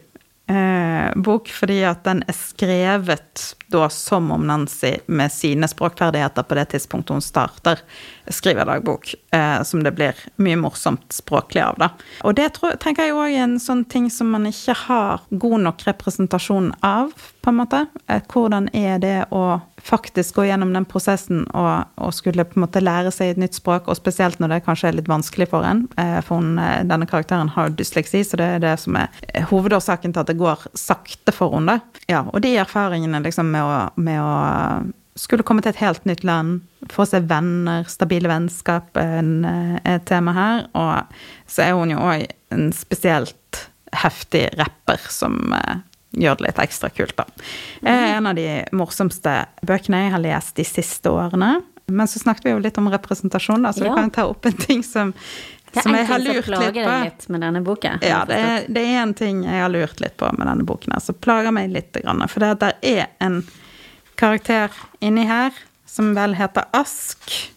eh, 0.48 1.12
bok, 1.16 1.50
fordi 1.50 1.82
at 1.88 2.04
den 2.06 2.24
er 2.28 2.38
skrevet 2.38 3.56
da 3.74 3.88
som 3.90 4.32
om 4.32 4.46
Nancy 4.48 4.96
med 5.06 5.34
sine 5.34 5.68
språkferdigheter 5.68 6.44
på 6.44 6.58
det 6.58 6.66
tidspunktet 6.74 7.16
hun 7.18 7.24
starter 7.24 7.82
skriverdagbok, 8.28 9.14
eh, 9.32 9.64
som 9.64 9.84
det 9.84 9.96
blir 9.98 10.20
mye 10.36 10.60
morsomt 10.60 11.06
språklig 11.14 11.64
av, 11.66 11.80
da. 11.82 11.90
Og 12.24 12.38
det 12.38 12.52
tror, 12.58 12.78
tenker 12.82 13.10
jeg 13.10 13.18
òg 13.18 13.30
er 13.30 13.46
en 13.48 13.60
sånn 13.62 13.86
ting 13.90 14.10
som 14.14 14.32
man 14.36 14.48
ikke 14.50 14.78
har 14.86 15.26
god 15.30 15.66
nok 15.66 15.88
representasjon 15.90 16.72
av, 16.86 17.14
på 17.42 17.54
en 17.54 17.60
måte. 17.62 17.86
Eh, 18.08 18.22
hvordan 18.32 18.70
er 18.74 19.02
det 19.02 19.18
å 19.34 19.60
faktisk 19.86 20.36
gå 20.40 20.48
gjennom 20.48 20.72
den 20.74 20.86
prosessen 20.90 21.44
og, 21.54 21.86
og 22.02 22.14
skulle 22.18 22.46
på 22.48 22.58
en 22.58 22.64
måte 22.66 22.82
lære 22.82 23.12
seg 23.14 23.36
et 23.36 23.42
nytt 23.44 23.54
språk, 23.60 23.88
og 23.92 23.98
spesielt 24.00 24.40
når 24.42 24.56
det 24.56 24.64
kanskje 24.66 24.90
er 24.90 24.98
litt 24.98 25.12
vanskelig 25.12 25.48
for 25.52 25.68
en. 25.68 25.84
eh, 26.02 26.18
For 26.26 26.42
hun, 26.42 26.58
eh, 26.58 26.82
denne 26.90 27.06
karakteren 27.06 27.52
har 27.54 27.70
dysleksi, 27.70 28.24
så 28.26 28.40
det 28.42 28.48
er 28.56 28.60
det 28.66 28.76
som 28.82 28.98
er 28.98 29.10
eh, 29.34 29.46
hovedårsaken 29.52 30.14
til 30.16 30.24
at 30.24 30.32
det 30.32 30.38
går 30.42 30.66
sakte 30.74 31.32
for 31.36 31.54
henne. 31.54 31.80
Ja, 32.10 32.24
og 32.34 32.42
de 32.42 32.56
erfaringene 32.58 33.22
liksom 33.24 33.52
med 33.54 33.62
å, 33.62 33.78
med 34.02 34.22
å 34.22 34.92
skulle 35.16 35.46
komme 35.48 35.62
til 35.64 35.72
et 35.72 35.80
helt 35.80 36.04
nytt 36.10 36.26
land, 36.28 36.64
få 36.92 37.06
seg 37.08 37.30
venner, 37.30 37.86
stabile 37.88 38.28
vennskap 38.28 38.98
en- 39.00 39.80
et 39.86 40.04
tema 40.10 40.34
her. 40.36 40.66
Og 40.76 41.14
så 41.48 41.64
er 41.70 41.78
hun 41.78 41.94
jo 41.94 42.02
òg 42.04 42.26
en 42.52 42.72
spesielt 42.76 43.62
heftig 43.96 44.50
rapper 44.60 44.98
som 45.14 45.54
eh, 45.56 45.78
gjør 46.16 46.40
det 46.40 46.48
litt 46.48 46.60
ekstra 46.64 46.90
kult, 46.96 47.16
da. 47.20 47.26
Er 47.84 48.16
en 48.18 48.28
av 48.32 48.36
de 48.38 48.48
morsomste 48.76 49.34
bøkene 49.66 50.06
jeg 50.06 50.14
har 50.16 50.24
lest 50.24 50.56
de 50.60 50.66
siste 50.68 51.12
årene. 51.12 51.58
Men 51.88 52.08
så 52.10 52.18
snakket 52.24 52.48
vi 52.48 52.54
jo 52.56 52.62
litt 52.64 52.78
om 52.82 52.88
representasjon, 52.90 53.62
da, 53.68 53.74
så 53.76 53.84
Ja. 53.86 53.92
du 53.92 54.00
kan 54.00 54.10
ta 54.12 54.24
opp 54.32 54.46
en 54.50 54.54
ting 54.58 54.82
som, 54.84 55.12
som 55.76 55.94
jeg 55.94 56.08
har 56.10 56.20
lurt 56.24 56.48
litt 56.50 56.74
på. 56.80 56.96
litt 57.04 57.28
med 57.30 57.42
denne 57.46 57.62
boken. 57.62 58.00
Ja, 58.02 58.24
det 58.26 58.40
er, 58.42 58.66
det 58.68 58.82
er 58.82 59.02
en 59.04 59.14
ting 59.14 59.44
jeg 59.46 59.62
har 59.62 59.70
lurt 59.70 60.02
litt 60.02 60.18
på 60.18 60.32
med 60.38 60.48
denne 60.48 60.66
boken, 60.66 60.96
Altså, 60.98 61.14
plager 61.14 61.52
meg 61.54 61.70
litt. 61.70 61.94
For 62.32 62.40
det, 62.42 62.54
det 62.64 62.74
er 62.96 63.08
en 63.20 63.44
karakter 64.16 64.72
inni 65.04 65.28
her 65.30 65.54
som 65.86 66.14
vel 66.16 66.34
heter 66.40 66.66
Ask, 66.74 67.52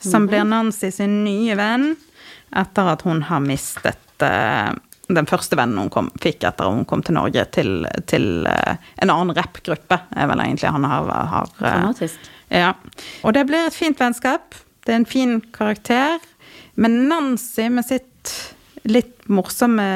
som 0.00 0.26
blir 0.26 0.44
Nancy 0.48 0.90
sin 0.90 1.20
nye 1.24 1.54
venn 1.54 1.92
etter 2.56 2.88
at 2.96 3.02
hun 3.06 3.22
har 3.28 3.40
mistet 3.44 4.22
eh, 4.26 4.72
den 5.16 5.28
første 5.30 5.58
vennen 5.58 5.78
hun 5.80 5.92
kom, 5.92 6.10
fikk 6.22 6.44
etter 6.44 6.68
at 6.68 6.74
hun 6.74 6.86
kom 6.88 7.02
til 7.06 7.16
Norge, 7.16 7.44
til, 7.54 7.84
til 8.10 8.46
eh, 8.48 8.80
en 9.02 9.12
annen 9.12 9.34
rappgruppe, 9.36 10.00
er 10.16 10.30
vel 10.30 10.44
egentlig 10.44 10.72
han 10.72 10.86
har, 10.86 11.10
har 11.34 11.52
eh, 11.58 11.66
Dramatisk. 11.66 12.30
ja. 12.52 12.72
Og 13.24 13.34
det 13.36 13.46
blir 13.48 13.68
et 13.68 13.76
fint 13.76 14.00
vennskap. 14.00 14.58
Det 14.86 14.94
er 14.94 15.02
en 15.02 15.08
fin 15.08 15.38
karakter. 15.54 16.18
Men 16.80 17.04
Nancy 17.10 17.68
med 17.68 17.88
sitt 17.88 18.34
litt 18.88 19.28
morsomme 19.28 19.86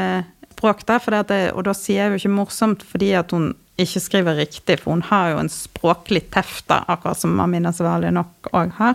språk 0.64 0.87
der, 0.88 1.24
det 1.29 1.42
og 1.53 1.66
da 1.66 1.74
sier 1.77 2.07
jeg 2.07 2.11
jo 2.12 2.20
ikke 2.22 2.37
morsomt 2.38 2.85
fordi 2.87 3.12
at 3.18 3.33
hun 3.35 3.53
ikke 3.81 4.00
skriver 4.00 4.38
riktig, 4.38 4.79
for 4.81 4.94
hun 4.94 5.03
har 5.03 5.33
jo 5.33 5.40
en 5.42 5.50
språklig 5.50 6.29
teft, 6.33 6.70
akkurat 6.70 7.18
som 7.18 7.40
Amina 7.42 7.72
Svali 7.74 8.12
nok 8.14 8.48
òg 8.55 8.70
har. 8.79 8.94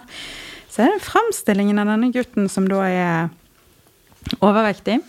Så 0.72 0.86
er 0.86 0.94
det 0.94 1.04
framstillingen 1.04 1.82
av 1.82 1.92
denne 1.92 2.12
gutten 2.16 2.48
som 2.50 2.68
da 2.70 2.86
er 2.88 3.30
overvektig, 4.40 5.02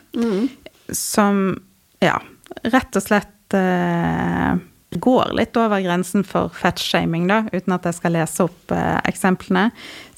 som 0.97 1.59
ja, 2.01 2.17
rett 2.63 2.97
og 2.97 3.05
slett 3.05 3.57
eh, 3.57 4.59
går 4.91 5.33
litt 5.39 5.57
over 5.61 5.83
grensen 5.85 6.25
for 6.27 6.51
fettshaming, 6.55 7.29
da, 7.31 7.45
uten 7.53 7.77
at 7.77 7.87
jeg 7.87 7.99
skal 8.01 8.17
lese 8.19 8.47
opp 8.49 8.75
eh, 8.75 8.99
eksemplene. 9.11 9.69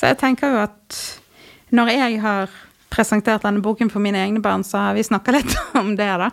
Så 0.01 0.13
jeg 0.13 0.21
tenker 0.23 0.55
jo 0.55 0.63
at 0.65 1.01
når 1.73 1.93
jeg 1.93 2.21
har 2.23 2.53
presentert 2.93 3.45
denne 3.47 3.63
boken 3.65 3.89
for 3.89 4.05
mine 4.05 4.21
egne 4.21 4.43
barn, 4.45 4.65
så 4.65 4.81
har 4.87 4.97
vi 4.97 5.05
snakka 5.05 5.33
litt 5.33 5.53
om 5.81 5.95
det, 5.97 6.09
da. 6.21 6.29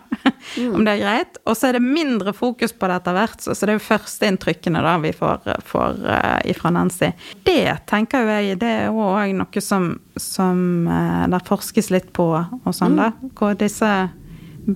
om 0.74 0.84
det 0.84 0.92
er 0.92 1.02
greit. 1.02 1.40
Og 1.48 1.56
så 1.56 1.70
er 1.70 1.78
det 1.78 1.84
mindre 1.84 2.34
fokus 2.36 2.74
på 2.76 2.90
det 2.90 2.98
etter 3.00 3.16
hvert, 3.16 3.40
så 3.40 3.56
så 3.56 3.66
det 3.66 3.74
er 3.74 3.80
jo 3.80 3.86
førsteinntrykkene 3.86 4.84
da 4.84 4.94
vi 5.00 5.14
får, 5.16 5.48
får 5.66 6.02
uh, 6.04 6.38
ifra 6.52 6.72
Nancy. 6.76 7.12
Det 7.48 7.64
tenker 7.90 8.24
jo 8.24 8.36
jeg, 8.36 8.60
det 8.60 8.72
er 8.84 8.92
òg 8.92 9.34
noe 9.40 9.64
som, 9.64 9.94
som 10.20 10.62
uh, 10.88 11.24
der 11.32 11.48
forskes 11.48 11.90
litt 11.94 12.12
på 12.16 12.28
og 12.36 12.72
sånn, 12.76 13.00
da. 13.00 13.12
Hvor 13.38 13.56
disse 13.58 13.92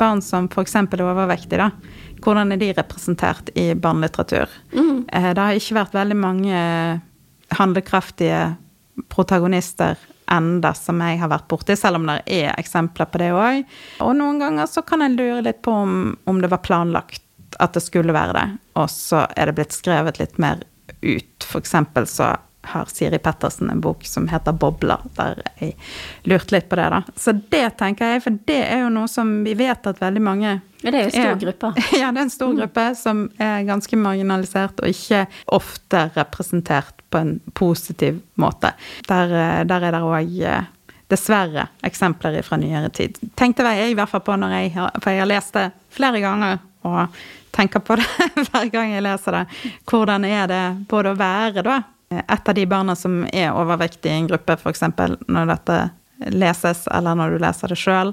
barn 0.01 0.23
som 0.25 0.49
f.eks. 0.51 0.75
er 0.81 1.05
overvektige, 1.05 1.61
da. 1.61 1.71
Hvordan 2.25 2.55
er 2.55 2.61
de 2.61 2.73
representert 2.77 3.51
i 3.59 3.73
barnelitteratur? 3.75 4.51
Mm. 4.73 5.05
Det 5.11 5.41
har 5.41 5.59
ikke 5.59 5.79
vært 5.79 5.97
veldig 5.97 6.17
mange 6.17 6.61
handlekraftige 7.55 8.55
protagonister 9.13 9.99
enda 10.33 10.73
som 10.75 11.03
jeg 11.05 11.19
har 11.21 11.29
vært 11.29 11.49
borti, 11.51 11.77
selv 11.77 12.01
om 12.01 12.09
det 12.09 12.21
er 12.33 12.55
eksempler 12.57 13.11
på 13.11 13.21
det 13.21 13.31
òg. 13.37 13.65
Og 14.05 14.15
noen 14.17 14.41
ganger 14.41 14.71
så 14.71 14.83
kan 14.87 15.05
jeg 15.05 15.19
lure 15.19 15.43
litt 15.45 15.61
på 15.65 15.75
om, 15.85 16.15
om 16.25 16.41
det 16.41 16.51
var 16.53 16.65
planlagt 16.65 17.23
at 17.63 17.77
det 17.77 17.85
skulle 17.85 18.15
være 18.15 18.35
det, 18.35 18.47
og 18.81 18.89
så 18.91 19.27
er 19.37 19.51
det 19.51 19.59
blitt 19.59 19.77
skrevet 19.77 20.19
litt 20.19 20.41
mer 20.43 20.65
ut. 21.05 21.45
For 21.45 21.61
eksempel 21.61 22.09
så 22.11 22.33
har 22.65 22.91
Siri 22.91 23.19
Pettersen 23.19 23.71
en 23.71 23.81
bok 23.81 24.05
som 24.07 24.29
heter 24.29 24.53
'Bobler', 24.53 25.05
der 25.17 25.43
jeg 25.59 25.77
lurte 26.25 26.57
litt 26.57 26.69
på 26.69 26.77
det, 26.77 26.89
da. 26.91 27.03
Så 27.17 27.33
det 27.33 27.77
tenker 27.79 28.15
jeg, 28.15 28.23
for 28.23 28.39
det 28.45 28.61
er 28.67 28.85
jo 28.85 28.93
noe 28.93 29.09
som 29.09 29.33
vi 29.45 29.55
vet 29.59 29.87
at 29.87 30.01
veldig 30.01 30.23
mange 30.23 30.61
Ja, 30.85 30.91
det 30.91 30.99
er 30.99 31.03
jo 31.03 31.11
en 31.11 31.25
stor 31.25 31.41
gruppe. 31.47 31.73
Ja, 32.01 32.13
det 32.13 32.21
er 32.21 32.23
en 32.27 32.31
stor 32.31 32.55
gruppe 32.55 32.87
som 32.95 33.25
er 33.39 33.65
ganske 33.65 33.97
marginalisert 33.97 34.81
og 34.81 34.89
ikke 34.89 35.27
ofte 35.47 36.11
representert 36.17 37.05
på 37.11 37.19
en 37.19 37.39
positiv 37.55 38.21
måte. 38.37 38.75
Der, 39.09 39.33
eh, 39.33 39.65
der 39.65 39.89
er 39.89 39.97
det 39.97 40.03
òg 40.05 40.67
dessverre 41.09 41.69
eksempler 41.83 42.43
fra 42.43 42.57
nyere 42.57 42.91
tid. 42.91 43.19
Tenkte 43.37 43.65
jeg 43.69 43.93
i 43.93 43.97
hvert 43.97 44.11
fall 44.11 44.25
på 44.25 44.37
når 44.41 44.59
jeg 44.59 44.75
har 44.77 44.95
For 45.01 45.13
jeg 45.13 45.25
har 45.25 45.31
lest 45.31 45.57
det 45.57 45.71
flere 45.95 46.21
ganger 46.21 46.59
og 46.85 47.17
tenker 47.55 47.81
på 47.81 47.97
det 47.97 48.07
hver 48.49 48.71
gang 48.73 48.93
jeg 48.93 49.05
leser 49.05 49.39
det. 49.39 49.45
Hvordan 49.89 50.25
er 50.29 50.47
det 50.51 50.63
både 50.91 51.15
å 51.15 51.19
være 51.19 51.65
da 51.65 51.81
et 52.23 52.49
av 52.49 52.57
de 52.57 52.65
barna 52.69 52.97
som 52.99 53.23
er 53.33 53.55
overvektige 53.55 54.13
i 54.13 54.23
en 54.23 54.31
gruppe, 54.31 54.57
f.eks. 54.59 54.85
når 55.27 55.53
dette 55.53 55.79
leses, 56.35 56.87
eller 56.95 57.17
når 57.19 57.35
du 57.35 57.43
leser 57.43 57.73
det 57.73 57.79
sjøl. 57.81 58.13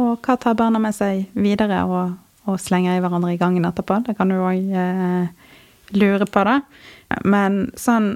Og 0.00 0.18
hva 0.24 0.36
tar 0.40 0.58
barna 0.58 0.80
med 0.82 0.94
seg 0.96 1.26
videre 1.34 1.82
og, 1.88 2.14
og 2.48 2.60
slenger 2.60 2.96
i 2.96 3.02
hverandre 3.02 3.34
i 3.34 3.40
gangen 3.40 3.66
etterpå? 3.68 4.02
Det 4.06 4.16
kan 4.18 4.30
du 4.32 4.38
òg 4.38 4.76
eh, 4.84 5.56
lure 5.96 6.28
på, 6.28 6.44
da. 6.48 6.60
Men 7.28 7.66
sånn 7.78 8.14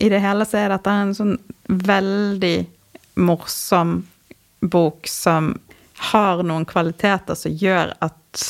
i 0.00 0.08
det 0.08 0.22
hele 0.22 0.46
så 0.46 0.60
er 0.60 0.70
dette 0.72 0.92
en 0.94 1.14
sånn 1.16 1.34
veldig 1.66 2.56
morsom 3.20 4.00
bok 4.60 5.08
som 5.10 5.54
har 6.12 6.42
noen 6.46 6.64
kvaliteter 6.68 7.36
som 7.36 7.52
gjør 7.52 7.92
at 8.00 8.44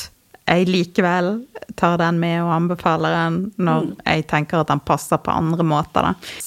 jeg 0.49 0.67
likevel 0.67 1.33
tar 1.79 1.99
den 2.01 2.19
med 2.19 2.41
og 2.43 2.53
anbefaler 2.55 3.13
den 3.15 3.43
når 3.61 3.93
jeg 4.05 4.25
tenker 4.31 4.63
at 4.63 4.71
den 4.71 4.81
passer 4.83 5.21
på 5.21 5.33
andre 5.33 5.65
måter. 5.65 6.09
Da. 6.09 6.41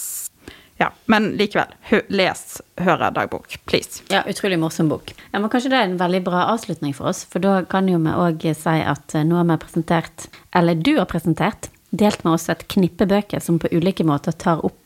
Ja, 0.83 0.91
men 1.07 1.31
likevel, 1.39 1.71
hø 1.89 2.01
les 2.11 2.61
Hører-dagbok, 2.83 3.55
please. 3.71 4.03
Ja, 4.11 4.25
utrolig 4.27 4.59
morsom 4.59 4.89
bok. 4.91 5.13
Ja, 5.31 5.39
men 5.39 5.47
Kanskje 5.53 5.71
det 5.71 5.79
er 5.79 5.87
en 5.87 6.01
veldig 6.01 6.25
bra 6.27 6.49
avslutning 6.51 6.97
for 6.97 7.13
oss, 7.13 7.23
for 7.31 7.45
da 7.45 7.61
kan 7.71 7.89
jo 7.89 8.01
vi 8.03 8.17
òg 8.25 8.49
si 8.59 8.75
at 8.83 9.15
nå 9.15 9.39
har 9.39 9.47
vi 9.53 9.61
presentert, 9.63 10.27
eller 10.51 10.75
du 10.75 10.97
har 10.99 11.07
presentert, 11.11 11.71
delt 11.95 12.25
med 12.27 12.35
oss 12.35 12.49
et 12.51 12.67
knippe 12.75 13.07
bøker 13.07 13.39
som 13.41 13.61
på 13.63 13.71
ulike 13.71 14.03
måter 14.07 14.35
tar 14.35 14.65
opp 14.67 14.84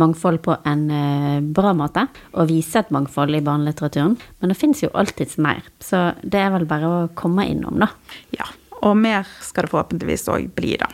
mangfold 0.00 0.42
på 0.44 0.56
en 0.68 0.86
eh, 0.90 1.42
bra 1.42 1.74
måte, 1.76 2.06
og 2.32 2.50
vise 2.50 2.82
et 2.82 2.92
mangfold 2.94 3.36
i 3.36 3.44
barnelitteraturen. 3.44 4.16
Men 4.40 4.52
det 4.52 4.58
fins 4.60 4.82
jo 4.84 4.92
alltids 4.94 5.38
mer, 5.42 5.62
så 5.82 6.10
det 6.22 6.40
er 6.42 6.52
vel 6.54 6.66
bare 6.70 6.90
å 6.90 7.04
komme 7.18 7.46
innom, 7.50 7.82
da. 7.82 7.92
Ja, 8.34 8.48
og 8.82 8.98
mer 8.98 9.28
skal 9.44 9.66
det 9.66 9.74
forhåpentligvis 9.74 10.28
òg 10.32 10.50
bli, 10.56 10.76
da. 10.80 10.90